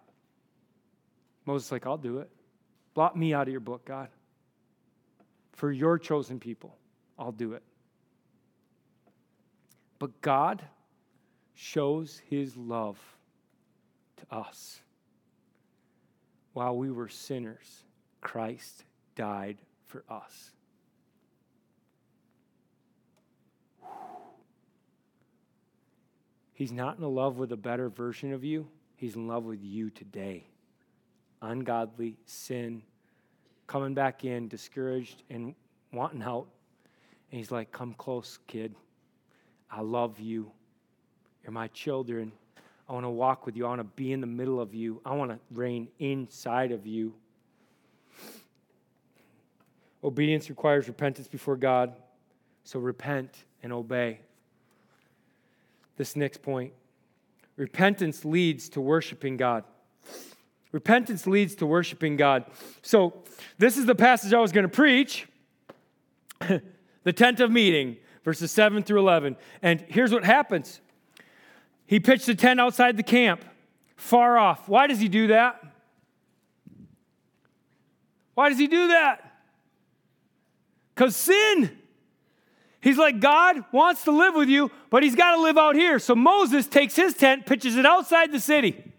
[1.45, 2.29] Moses like, I'll do it.
[2.93, 4.09] Blot me out of your book, God.
[5.53, 6.75] For your chosen people,
[7.17, 7.63] I'll do it.
[9.99, 10.61] But God
[11.53, 12.97] shows his love
[14.17, 14.79] to us.
[16.53, 17.83] While we were sinners,
[18.21, 18.83] Christ
[19.15, 20.51] died for us.
[26.53, 28.67] He's not in love with a better version of you.
[29.05, 30.47] He's in love with you today.
[31.39, 32.81] Ungodly, sin,
[33.67, 35.53] coming back in, discouraged, and
[35.93, 36.47] wanting out.
[37.29, 38.73] And he's like, Come close, kid.
[39.69, 40.51] I love you.
[41.43, 42.31] You're my children.
[42.89, 43.67] I want to walk with you.
[43.67, 44.99] I want to be in the middle of you.
[45.05, 47.13] I want to reign inside of you.
[50.03, 51.93] Obedience requires repentance before God.
[52.63, 54.21] So repent and obey.
[55.95, 56.73] This next point
[57.55, 59.63] repentance leads to worshiping God.
[60.71, 62.45] Repentance leads to worshiping God.
[62.81, 63.23] So,
[63.57, 65.27] this is the passage I was going to preach
[66.39, 69.37] the tent of meeting, verses 7 through 11.
[69.61, 70.81] And here's what happens
[71.85, 73.45] He pitched a tent outside the camp,
[73.95, 74.67] far off.
[74.67, 75.63] Why does he do that?
[78.33, 79.39] Why does he do that?
[80.93, 81.77] Because sin.
[82.85, 85.97] He's like, God wants to live with you, but he's got to live out here.
[85.97, 88.93] So Moses takes his tent, pitches it outside the city.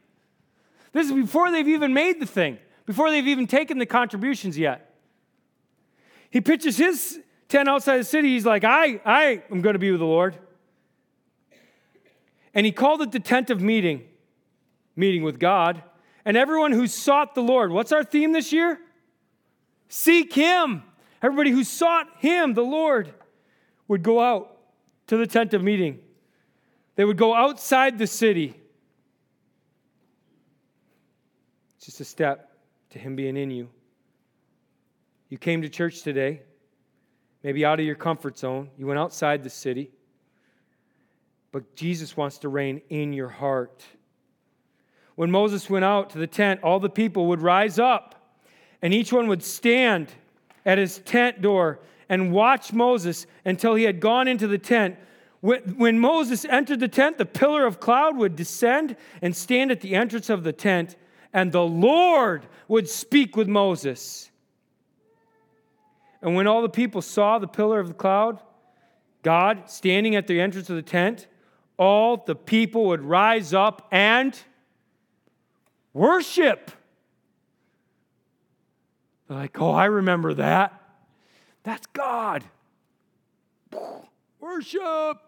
[0.91, 4.93] This is before they've even made the thing, before they've even taken the contributions yet.
[6.31, 8.31] He pitches his tent outside the city.
[8.31, 10.37] He's like, I, I am going to be with the Lord.
[12.53, 14.03] And he called it the tent of meeting,
[14.97, 15.81] meeting with God.
[16.25, 18.81] And everyone who sought the Lord, what's our theme this year?
[19.89, 20.83] Seek him.
[21.23, 23.15] Everybody who sought him, the Lord
[23.89, 24.57] would go out
[25.07, 26.01] to the tent of meeting.
[26.97, 28.55] They would go outside the city.
[31.77, 32.51] It's just a step
[32.91, 33.69] to Him being in you.
[35.29, 36.43] You came to church today,
[37.43, 38.71] maybe out of your comfort zone.
[38.79, 39.91] You went outside the city.
[41.53, 43.85] But Jesus wants to reign in your heart.
[45.15, 48.15] When Moses went out to the tent, all the people would rise up,
[48.83, 50.13] and each one would stand
[50.67, 54.97] at his tent door and watch Moses until he had gone into the tent.
[55.41, 59.95] When Moses entered the tent, the pillar of cloud would descend and stand at the
[59.95, 60.97] entrance of the tent,
[61.33, 64.31] and the Lord would speak with Moses.
[66.23, 68.41] And when all the people saw the pillar of the cloud,
[69.23, 71.27] God standing at the entrance of the tent,
[71.77, 74.37] all the people would rise up and
[75.93, 76.71] worship.
[79.29, 80.81] They're like, oh, I remember that.
[81.67, 82.45] That's God.
[84.39, 85.19] Worship.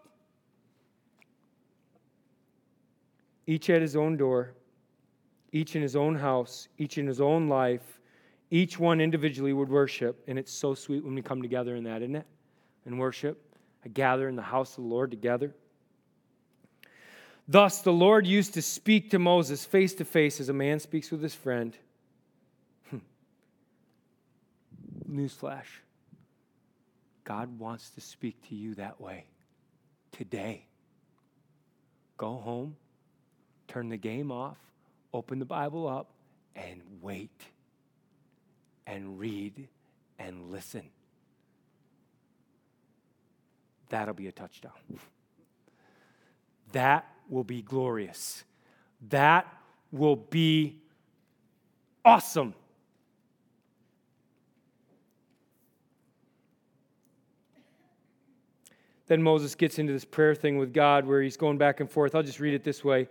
[3.45, 4.53] Each at his own door,
[5.51, 7.99] each in his own house, each in his own life,
[8.51, 10.23] each one individually would worship.
[10.27, 12.25] And it's so sweet when we come together in that, isn't it?
[12.85, 13.37] And worship.
[13.83, 15.53] I gather in the house of the Lord together.
[17.49, 21.11] Thus, the Lord used to speak to Moses face to face as a man speaks
[21.11, 21.75] with his friend.
[25.11, 25.65] Newsflash
[27.29, 29.25] God wants to speak to you that way
[30.11, 30.65] today.
[32.17, 32.75] Go home,
[33.67, 34.57] turn the game off,
[35.13, 36.09] open the Bible up,
[36.55, 37.43] and wait
[38.87, 39.67] and read
[40.17, 40.81] and listen.
[43.89, 44.71] That'll be a touchdown.
[46.71, 48.43] That will be glorious.
[49.09, 49.45] That
[49.91, 50.77] will be
[52.03, 52.55] awesome.
[59.09, 62.13] Then Moses gets into this prayer thing with God where he's going back and forth.
[62.13, 63.09] I'll just read it this way.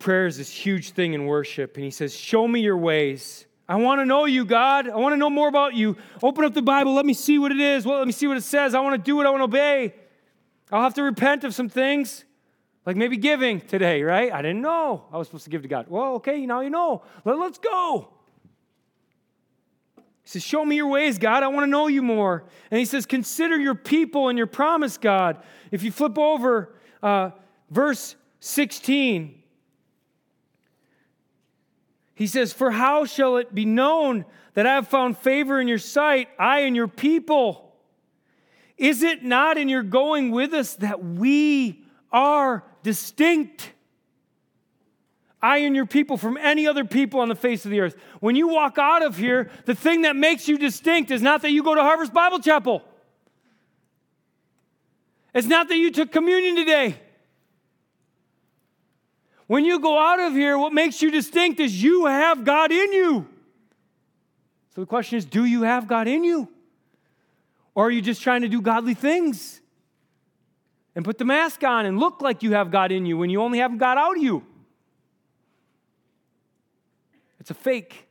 [0.00, 1.76] Prayer is this huge thing in worship.
[1.76, 3.46] And he says, Show me your ways.
[3.68, 4.88] I want to know you, God.
[4.90, 5.96] I want to know more about you.
[6.20, 6.94] Open up the Bible.
[6.94, 7.86] Let me see what it is.
[7.86, 8.74] Well, let me see what it says.
[8.74, 9.24] I want to do it.
[9.24, 9.94] I want to obey.
[10.72, 12.24] I'll have to repent of some things,
[12.84, 14.32] like maybe giving today, right?
[14.32, 15.86] I didn't know I was supposed to give to God.
[15.88, 17.04] Well, okay, now you know.
[17.24, 18.08] Let, let's go.
[20.24, 21.42] He says, Show me your ways, God.
[21.42, 22.44] I want to know you more.
[22.70, 25.42] And he says, Consider your people and your promise, God.
[25.70, 27.30] If you flip over uh,
[27.70, 29.42] verse 16,
[32.14, 35.78] he says, For how shall it be known that I have found favor in your
[35.78, 37.76] sight, I and your people?
[38.78, 43.73] Is it not in your going with us that we are distinct?
[45.44, 47.96] I and your people from any other people on the face of the earth.
[48.20, 51.50] When you walk out of here, the thing that makes you distinct is not that
[51.50, 52.82] you go to Harvest Bible Chapel.
[55.34, 56.98] It's not that you took communion today.
[59.46, 62.94] When you go out of here, what makes you distinct is you have God in
[62.94, 63.28] you.
[64.74, 66.48] So the question is do you have God in you?
[67.74, 69.60] Or are you just trying to do godly things
[70.96, 73.42] and put the mask on and look like you have God in you when you
[73.42, 74.42] only have God out of you?
[77.44, 78.08] It's a fake.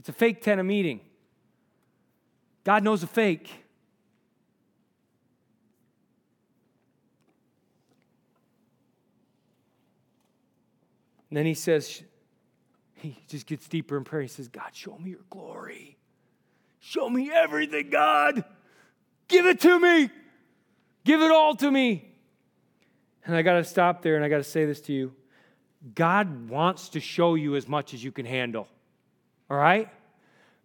[0.00, 0.98] It's a fake tent meeting.
[2.64, 3.48] God knows a fake.
[11.30, 12.02] And then he says,
[12.94, 14.22] he just gets deeper in prayer.
[14.22, 15.96] He says, God, show me your glory.
[16.80, 18.42] Show me everything, God.
[19.28, 20.10] Give it to me.
[21.04, 22.16] Give it all to me.
[23.24, 25.14] And I got to stop there and I got to say this to you.
[25.94, 28.68] God wants to show you as much as you can handle.
[29.50, 29.90] All right?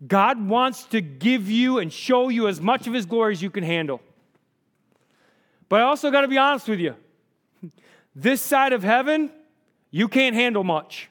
[0.07, 3.49] God wants to give you and show you as much of his glory as you
[3.49, 4.01] can handle.
[5.67, 6.95] But I also got to be honest with you.
[8.15, 9.31] This side of heaven,
[9.91, 11.09] you can't handle much.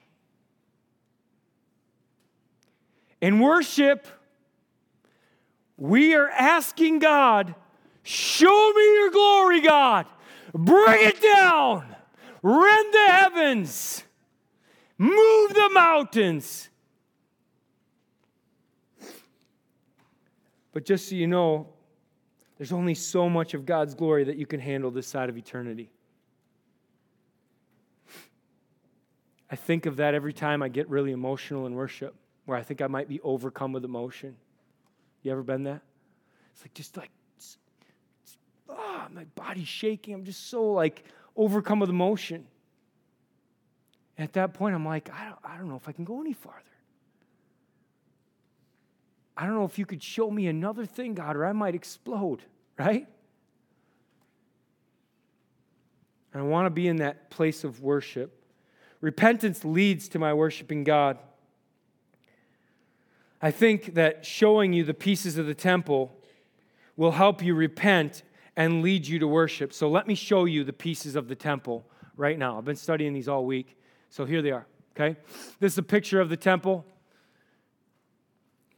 [3.21, 4.07] In worship,
[5.77, 7.55] we are asking God,
[8.03, 10.07] show me your glory, God.
[10.53, 11.87] Bring it down.
[12.49, 14.05] Rend the heavens.
[14.97, 16.71] Move the mountains.
[20.73, 21.69] But just so you know,
[22.57, 25.91] there's only so much of God's glory that you can handle this side of eternity.
[29.51, 32.15] I think of that every time I get really emotional in worship,
[32.47, 34.35] where I think I might be overcome with emotion.
[35.23, 35.83] You ever been that?
[36.55, 37.11] It's like just like,
[38.71, 40.15] ah, oh, my body's shaking.
[40.15, 41.05] I'm just so like
[41.39, 42.47] overcome with emotion.
[44.19, 46.35] At that point, I'm like, I don't, I don't know if I can go any
[46.35, 46.59] farther.
[49.37, 52.43] I don't know if you could show me another thing, God, or I might explode,
[52.79, 53.07] right?
[56.35, 58.39] And I want to be in that place of worship
[59.01, 61.19] Repentance leads to my worshiping God.
[63.41, 66.17] I think that showing you the pieces of the temple
[66.97, 68.25] will help you repent
[68.59, 69.73] and lead you to worship.
[69.73, 71.87] So let me show you the pieces of the temple
[72.17, 72.59] right now.
[72.59, 73.79] I've been studying these all week.
[74.11, 75.17] So here they are, okay?
[75.61, 76.85] This is a picture of the temple.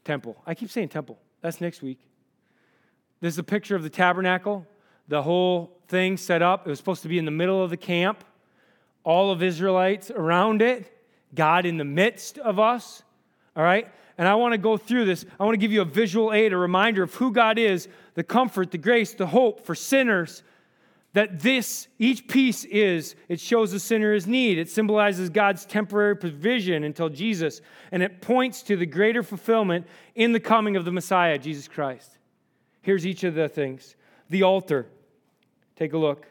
[0.04, 0.36] Temple.
[0.46, 1.18] I keep saying temple.
[1.40, 1.98] That's next week.
[3.22, 4.66] This is a picture of the tabernacle,
[5.08, 6.66] the whole thing set up.
[6.66, 8.22] It was supposed to be in the middle of the camp
[9.02, 10.92] all of Israelites around it,
[11.34, 13.02] God in the midst of us.
[13.56, 13.88] All right?
[14.20, 15.24] And I want to go through this.
[15.40, 18.22] I want to give you a visual aid, a reminder of who God is, the
[18.22, 20.42] comfort, the grace, the hope for sinners.
[21.14, 24.58] That this, each piece is, it shows the sinner his need.
[24.58, 27.62] It symbolizes God's temporary provision until Jesus,
[27.92, 32.18] and it points to the greater fulfillment in the coming of the Messiah, Jesus Christ.
[32.82, 33.96] Here's each of the things
[34.28, 34.86] the altar.
[35.76, 36.26] Take a look.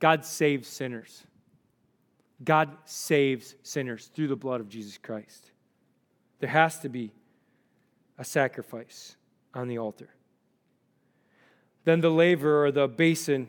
[0.00, 1.24] God saves sinners.
[2.44, 5.50] God saves sinners through the blood of Jesus Christ.
[6.38, 7.12] There has to be
[8.18, 9.16] a sacrifice
[9.54, 10.08] on the altar.
[11.84, 13.48] Then the laver or the basin,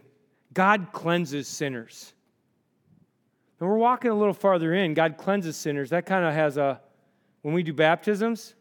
[0.54, 2.14] God cleanses sinners.
[3.60, 5.90] And we're walking a little farther in, God cleanses sinners.
[5.90, 6.80] That kind of has a,
[7.42, 8.54] when we do baptisms,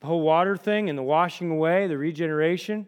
[0.00, 2.86] the whole water thing and the washing away, the regeneration.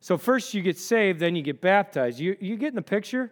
[0.00, 2.18] So first you get saved, then you get baptized.
[2.18, 3.30] You, you get in the picture?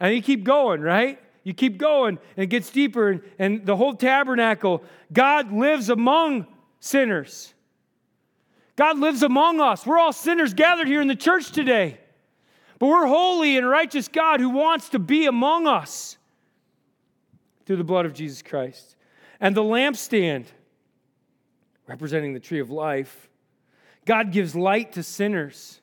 [0.00, 1.20] And you keep going, right?
[1.48, 3.08] You keep going, and it gets deeper.
[3.08, 6.46] And, and the whole tabernacle, God lives among
[6.78, 7.54] sinners.
[8.76, 9.86] God lives among us.
[9.86, 12.00] We're all sinners gathered here in the church today.
[12.78, 16.18] But we're holy and righteous God who wants to be among us
[17.64, 18.96] through the blood of Jesus Christ.
[19.40, 20.44] And the lampstand,
[21.86, 23.30] representing the tree of life,
[24.04, 25.80] God gives light to sinners.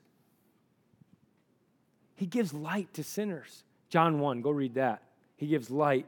[2.17, 3.63] He gives light to sinners.
[3.89, 5.01] John 1, go read that.
[5.37, 6.05] He gives light.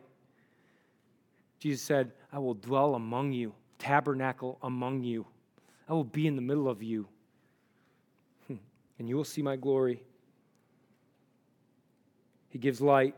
[1.59, 5.25] Jesus said, I will dwell among you, tabernacle among you.
[5.89, 7.07] I will be in the middle of you,
[8.49, 10.03] and you will see my glory.
[12.49, 13.15] He gives light.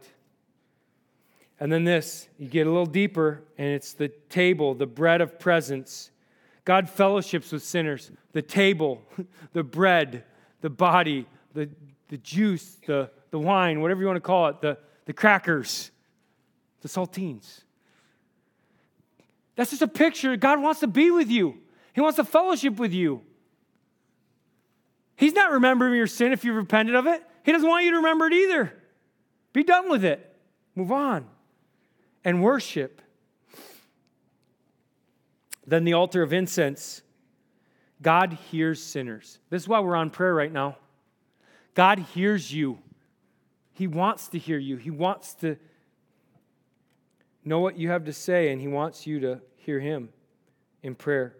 [1.59, 5.39] And then this, you get a little deeper, and it's the table, the bread of
[5.39, 6.11] presence.
[6.63, 8.11] God fellowships with sinners.
[8.31, 9.01] The table,
[9.53, 10.23] the bread,
[10.61, 11.69] the body, the,
[12.07, 15.91] the juice, the, the wine, whatever you want to call it, the, the crackers,
[16.81, 17.61] the saltines.
[19.55, 20.35] That's just a picture.
[20.37, 21.57] God wants to be with you,
[21.93, 23.21] He wants to fellowship with you.
[25.15, 27.21] He's not remembering your sin if you've repented of it.
[27.43, 28.73] He doesn't want you to remember it either.
[29.51, 30.33] Be done with it.
[30.75, 31.25] Move on.
[32.23, 33.01] And worship.
[35.67, 37.01] Then the altar of incense.
[38.01, 39.39] God hears sinners.
[39.49, 40.77] This is why we're on prayer right now.
[41.73, 42.79] God hears you.
[43.73, 44.77] He wants to hear you.
[44.77, 45.57] He wants to
[47.43, 50.09] know what you have to say, and He wants you to hear Him
[50.83, 51.35] in prayer.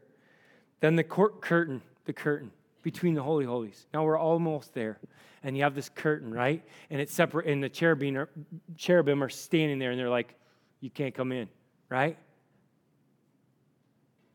[0.80, 3.86] Then the court curtain, the curtain between the holy holies.
[3.94, 5.00] Now we're almost there.
[5.44, 6.64] And you have this curtain, right?
[6.90, 8.30] And it's separate, and the cherubim are,
[8.76, 10.36] cherubim are standing there, and they're like,
[10.82, 11.48] you can't come in,
[11.90, 12.18] right?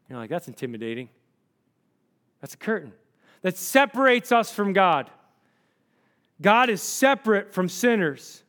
[0.09, 1.09] You're like, that's intimidating.
[2.41, 2.93] That's a curtain
[3.43, 5.11] that separates us from God.
[6.41, 8.44] God is separate from sinners.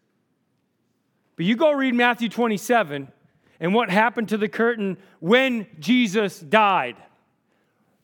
[1.35, 3.11] But you go read Matthew 27
[3.59, 6.95] and what happened to the curtain when Jesus died.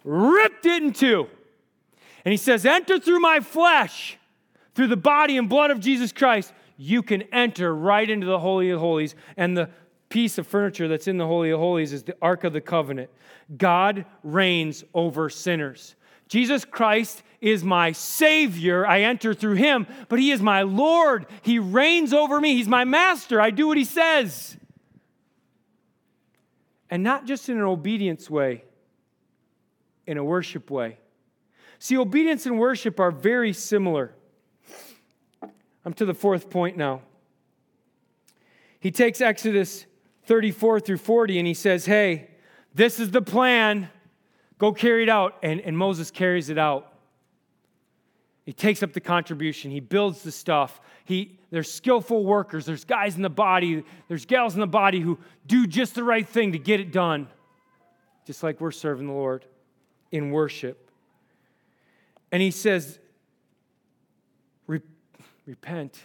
[0.04, 1.28] Ripped it in two.
[2.26, 4.18] And he says, Enter through my flesh,
[4.76, 6.54] through the body and blood of Jesus Christ.
[6.78, 9.16] You can enter right into the Holy of Holies.
[9.38, 9.70] And the
[10.10, 13.10] piece of furniture that's in the Holy of Holies is the Ark of the Covenant.
[13.58, 15.96] God reigns over sinners.
[16.32, 18.88] Jesus Christ is my Savior.
[18.88, 21.26] I enter through Him, but He is my Lord.
[21.42, 22.56] He reigns over me.
[22.56, 23.42] He's my master.
[23.42, 24.56] I do what He says.
[26.90, 28.64] And not just in an obedience way,
[30.08, 31.00] in a worship way.
[31.80, 34.16] See, obedience and worship are very similar.
[35.84, 37.02] I'm to the fourth point now.
[38.80, 39.86] He takes Exodus
[40.28, 42.30] 34 through 40 and he says, Hey,
[42.74, 43.90] this is the plan.
[44.62, 45.38] Go carry it out.
[45.42, 46.94] And, and Moses carries it out.
[48.46, 49.72] He takes up the contribution.
[49.72, 50.80] He builds the stuff.
[51.04, 52.68] He, there's skillful workers.
[52.68, 53.84] There's guys in the body.
[54.08, 57.28] There's gals in the body who do just the right thing to get it done.
[58.28, 59.46] Just like we're serving the Lord
[60.12, 60.92] in worship.
[62.32, 63.00] And he says,
[65.48, 66.00] Repent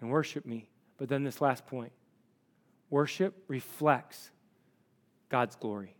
[0.00, 0.68] and worship me.
[0.98, 1.92] But then this last point
[2.90, 4.30] worship reflects
[5.28, 5.94] God's glory.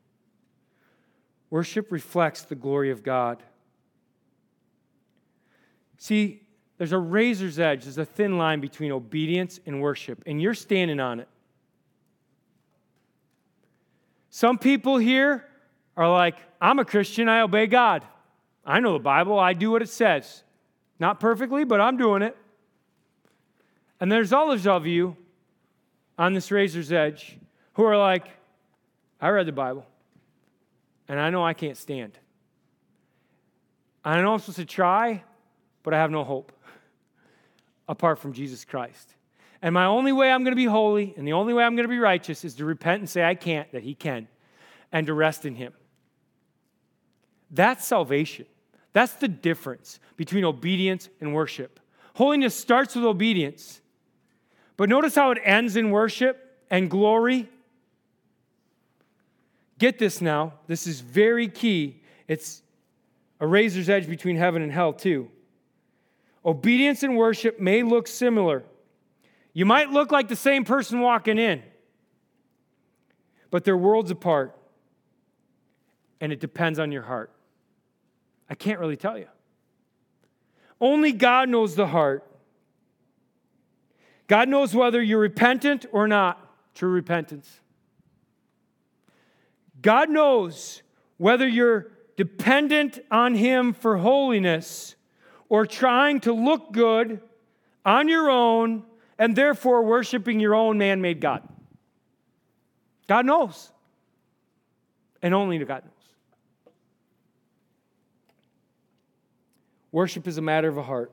[1.50, 3.42] Worship reflects the glory of God.
[5.98, 6.42] See,
[6.78, 11.00] there's a razor's edge, there's a thin line between obedience and worship, and you're standing
[11.00, 11.28] on it.
[14.30, 15.44] Some people here
[15.96, 18.04] are like, I'm a Christian, I obey God.
[18.66, 20.42] I know the Bible, I do what it says.
[20.98, 22.36] Not perfectly, but I'm doing it.
[24.00, 25.16] And there's others of you
[26.18, 27.38] on this razor's edge
[27.74, 28.26] who are like,
[29.20, 29.86] I read the Bible,
[31.08, 32.18] and I know I can't stand.
[34.04, 35.22] I know I'm supposed to try,
[35.82, 36.52] but I have no hope
[37.88, 39.14] apart from Jesus Christ.
[39.62, 41.88] And my only way I'm going to be holy and the only way I'm going
[41.88, 44.28] to be righteous is to repent and say I can't, that He can,
[44.92, 45.72] and to rest in Him.
[47.50, 48.46] That's salvation.
[48.92, 51.80] That's the difference between obedience and worship.
[52.14, 53.80] Holiness starts with obedience.
[54.76, 57.48] But notice how it ends in worship and glory.
[59.84, 60.54] Get this now.
[60.66, 62.00] This is very key.
[62.26, 62.62] It's
[63.38, 65.30] a razor's edge between heaven and hell, too.
[66.42, 68.64] Obedience and worship may look similar.
[69.52, 71.62] You might look like the same person walking in,
[73.50, 74.56] but they're worlds apart.
[76.18, 77.30] And it depends on your heart.
[78.48, 79.28] I can't really tell you.
[80.80, 82.26] Only God knows the heart.
[84.28, 86.40] God knows whether you're repentant or not.
[86.74, 87.60] True repentance.
[89.80, 90.82] God knows
[91.16, 94.94] whether you're dependent on Him for holiness
[95.48, 97.20] or trying to look good
[97.84, 98.84] on your own
[99.18, 101.46] and therefore worshiping your own man made God.
[103.06, 103.70] God knows.
[105.22, 105.92] And only God knows.
[109.92, 111.12] Worship is a matter of a heart.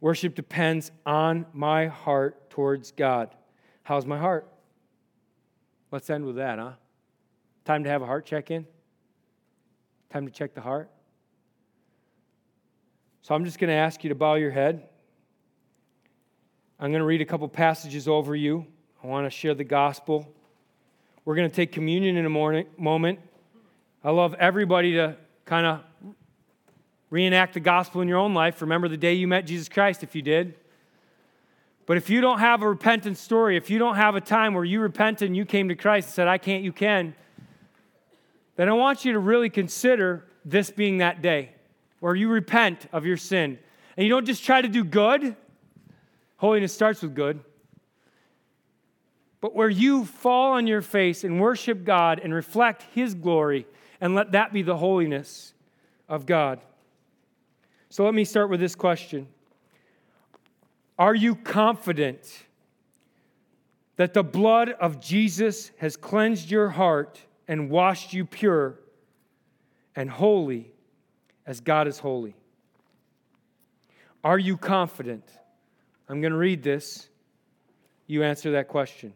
[0.00, 3.34] Worship depends on my heart towards God.
[3.82, 4.46] How's my heart?
[5.90, 6.72] Let's end with that, huh?
[7.70, 8.66] Time to have a heart check in?
[10.12, 10.90] Time to check the heart?
[13.22, 14.88] So I'm just going to ask you to bow your head.
[16.80, 18.66] I'm going to read a couple passages over you.
[19.04, 20.28] I want to share the gospel.
[21.24, 23.20] We're going to take communion in a morning, moment.
[24.02, 25.84] I love everybody to kind of
[27.08, 28.60] reenact the gospel in your own life.
[28.62, 30.56] Remember the day you met Jesus Christ if you did.
[31.86, 34.64] But if you don't have a repentance story, if you don't have a time where
[34.64, 37.14] you repented and you came to Christ and said, I can't, you can,
[38.60, 41.52] then I want you to really consider this being that day
[42.00, 43.58] where you repent of your sin.
[43.96, 45.34] And you don't just try to do good,
[46.36, 47.40] holiness starts with good,
[49.40, 53.66] but where you fall on your face and worship God and reflect His glory,
[53.98, 55.54] and let that be the holiness
[56.06, 56.60] of God.
[57.88, 59.26] So let me start with this question
[60.98, 62.44] Are you confident
[63.96, 67.20] that the blood of Jesus has cleansed your heart
[67.50, 68.78] and washed you pure
[69.96, 70.70] and holy
[71.44, 72.36] as God is holy?
[74.22, 75.24] Are you confident?
[76.08, 77.08] I'm going to read this.
[78.06, 79.12] You answer that question.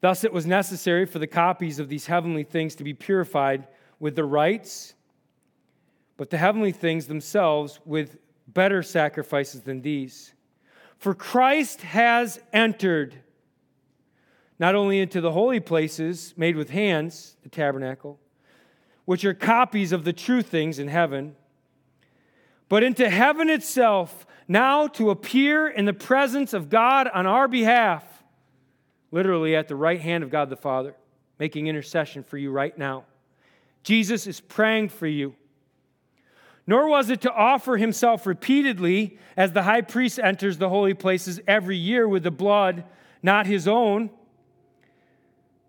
[0.00, 3.68] Thus, it was necessary for the copies of these heavenly things to be purified
[4.00, 4.94] with the rites,
[6.16, 8.16] but the heavenly things themselves with
[8.48, 10.34] better sacrifices than these.
[10.98, 13.14] For Christ has entered
[14.58, 18.18] not only into the holy places made with hands, the tabernacle,
[19.04, 21.36] which are copies of the true things in heaven,
[22.68, 28.04] but into heaven itself, now to appear in the presence of God on our behalf,
[29.10, 30.94] literally at the right hand of God the Father,
[31.38, 33.04] making intercession for you right now.
[33.82, 35.34] Jesus is praying for you.
[36.66, 41.38] Nor was it to offer himself repeatedly as the high priest enters the holy places
[41.46, 42.84] every year with the blood
[43.24, 44.10] not his own.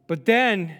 [0.08, 0.78] But then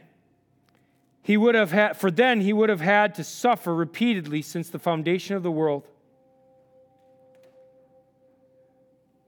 [1.22, 4.80] he would have had, for then he would have had to suffer repeatedly since the
[4.80, 5.88] foundation of the world.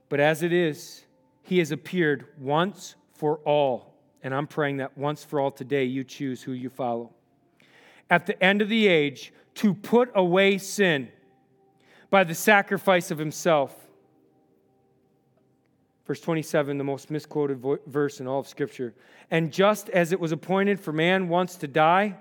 [0.08, 1.04] But as it is,
[1.42, 3.94] he has appeared once for all.
[4.22, 7.10] And I'm praying that once for all today you choose who you follow.
[8.10, 11.08] At the end of the age, to put away sin
[12.10, 13.87] by the sacrifice of himself.
[16.08, 18.94] Verse 27, the most misquoted verse in all of Scripture.
[19.30, 22.16] And just as it was appointed for man once to die,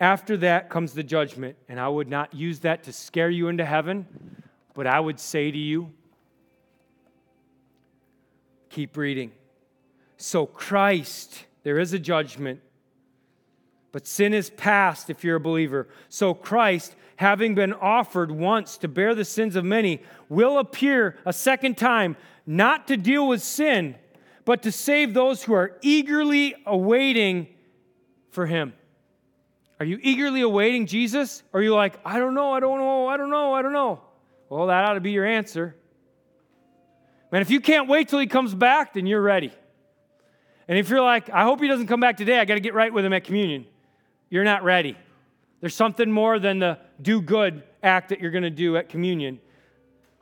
[0.00, 1.56] after that comes the judgment.
[1.68, 4.04] And I would not use that to scare you into heaven,
[4.74, 5.92] but I would say to you,
[8.68, 9.30] keep reading.
[10.16, 12.60] So, Christ, there is a judgment,
[13.92, 15.88] but sin is past if you're a believer.
[16.08, 21.32] So, Christ, having been offered once to bear the sins of many, will appear a
[21.32, 22.16] second time,
[22.50, 23.94] not to deal with sin
[24.44, 27.46] but to save those who are eagerly awaiting
[28.30, 28.72] for him.
[29.78, 31.44] Are you eagerly awaiting Jesus?
[31.52, 33.72] Or are you like, I don't know, I don't know, I don't know, I don't
[33.72, 34.00] know?
[34.48, 35.76] Well, that ought to be your answer.
[37.30, 39.52] Man, if you can't wait till he comes back, then you're ready.
[40.66, 42.74] And if you're like, I hope he doesn't come back today, I got to get
[42.74, 43.66] right with him at communion,
[44.30, 44.96] you're not ready.
[45.60, 49.38] There's something more than the do good act that you're going to do at communion.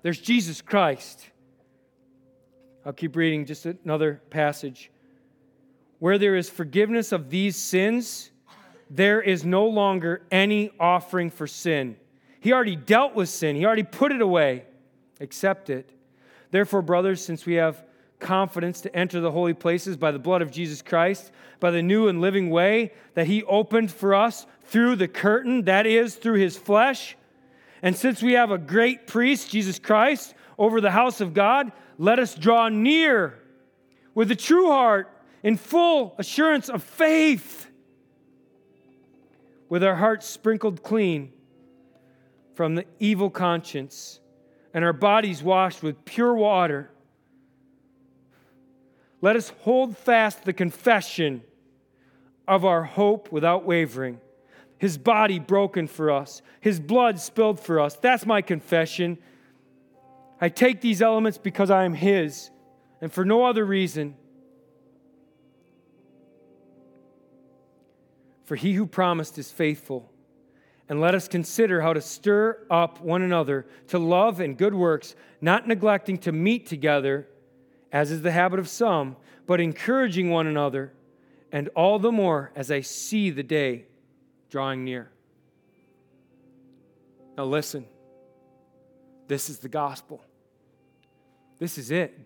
[0.03, 1.27] There's Jesus Christ.
[2.89, 4.91] I'll keep reading just another passage.
[5.99, 8.31] Where there is forgiveness of these sins,
[8.89, 11.97] there is no longer any offering for sin.
[12.41, 14.65] He already dealt with sin, He already put it away.
[15.21, 15.93] Accept it.
[16.51, 17.85] Therefore, brothers, since we have
[18.21, 21.31] confidence to enter the holy places by the blood of Jesus Christ,
[21.61, 25.85] by the new and living way that He opened for us through the curtain, that
[25.87, 27.19] is, through His flesh,
[27.83, 32.19] and since we have a great priest, Jesus Christ, over the house of God, let
[32.19, 33.39] us draw near
[34.15, 35.09] with a true heart
[35.43, 37.71] in full assurance of faith,
[39.69, 41.33] with our hearts sprinkled clean
[42.55, 44.19] from the evil conscience
[44.75, 46.91] and our bodies washed with pure water.
[49.21, 51.43] Let us hold fast the confession
[52.47, 54.21] of our hope without wavering.
[54.79, 57.97] His body broken for us, His blood spilled for us.
[57.97, 59.19] That's my confession.
[60.41, 62.51] I take these elements because I am His
[63.01, 64.17] and for no other reason.
[68.45, 70.11] For He who promised is faithful.
[70.89, 75.15] And let us consider how to stir up one another to love and good works,
[75.41, 77.29] not neglecting to meet together,
[77.93, 79.17] as is the habit of some,
[79.47, 80.95] but encouraging one another,
[81.53, 83.85] and all the more as I see the day
[84.49, 85.11] drawing near.
[87.37, 87.87] Now, listen,
[89.27, 90.25] this is the gospel.
[91.59, 92.19] This is it.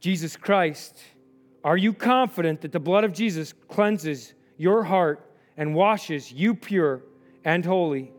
[0.00, 0.98] Jesus Christ,
[1.62, 7.02] are you confident that the blood of Jesus cleanses your heart and washes you pure
[7.44, 8.12] and holy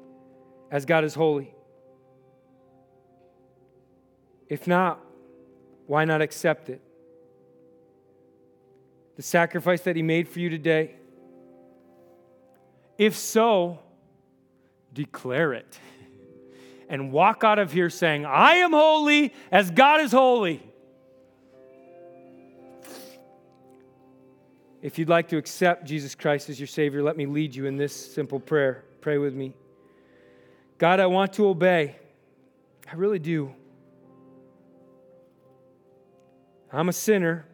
[0.71, 1.53] as God is holy?
[4.47, 4.99] If not,
[5.87, 6.81] why not accept it?
[9.15, 10.95] The sacrifice that He made for you today?
[12.97, 13.79] If so,
[14.93, 15.79] declare it
[16.89, 20.61] and walk out of here saying, I am holy as God is holy.
[24.81, 27.75] If you'd like to accept Jesus Christ as your Savior, let me lead you in
[27.75, 28.83] this simple prayer.
[29.01, 29.55] Pray with me.
[30.77, 31.95] God, I want to obey.
[32.91, 33.53] I really do.
[36.71, 37.45] I'm a sinner,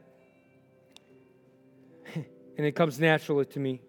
[2.16, 2.26] and
[2.58, 3.82] it comes naturally to me.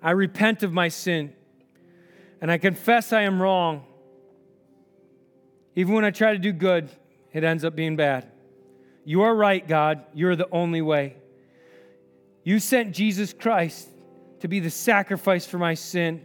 [0.00, 1.34] I repent of my sin,
[2.42, 3.84] and I confess I am wrong.
[5.76, 6.90] Even when I try to do good,
[7.32, 8.30] it ends up being bad.
[9.04, 10.04] You are right, God.
[10.12, 11.16] You're the only way.
[12.42, 13.88] You sent Jesus Christ
[14.40, 16.24] to be the sacrifice for my sin.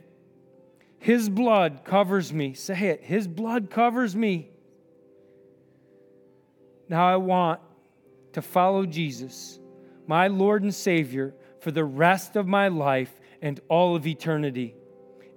[0.97, 2.55] His blood covers me.
[2.55, 3.03] Say it.
[3.03, 4.49] His blood covers me.
[6.89, 7.59] Now I want
[8.34, 9.59] to follow Jesus,
[10.07, 14.76] my Lord and Savior, for the rest of my life and all of eternity.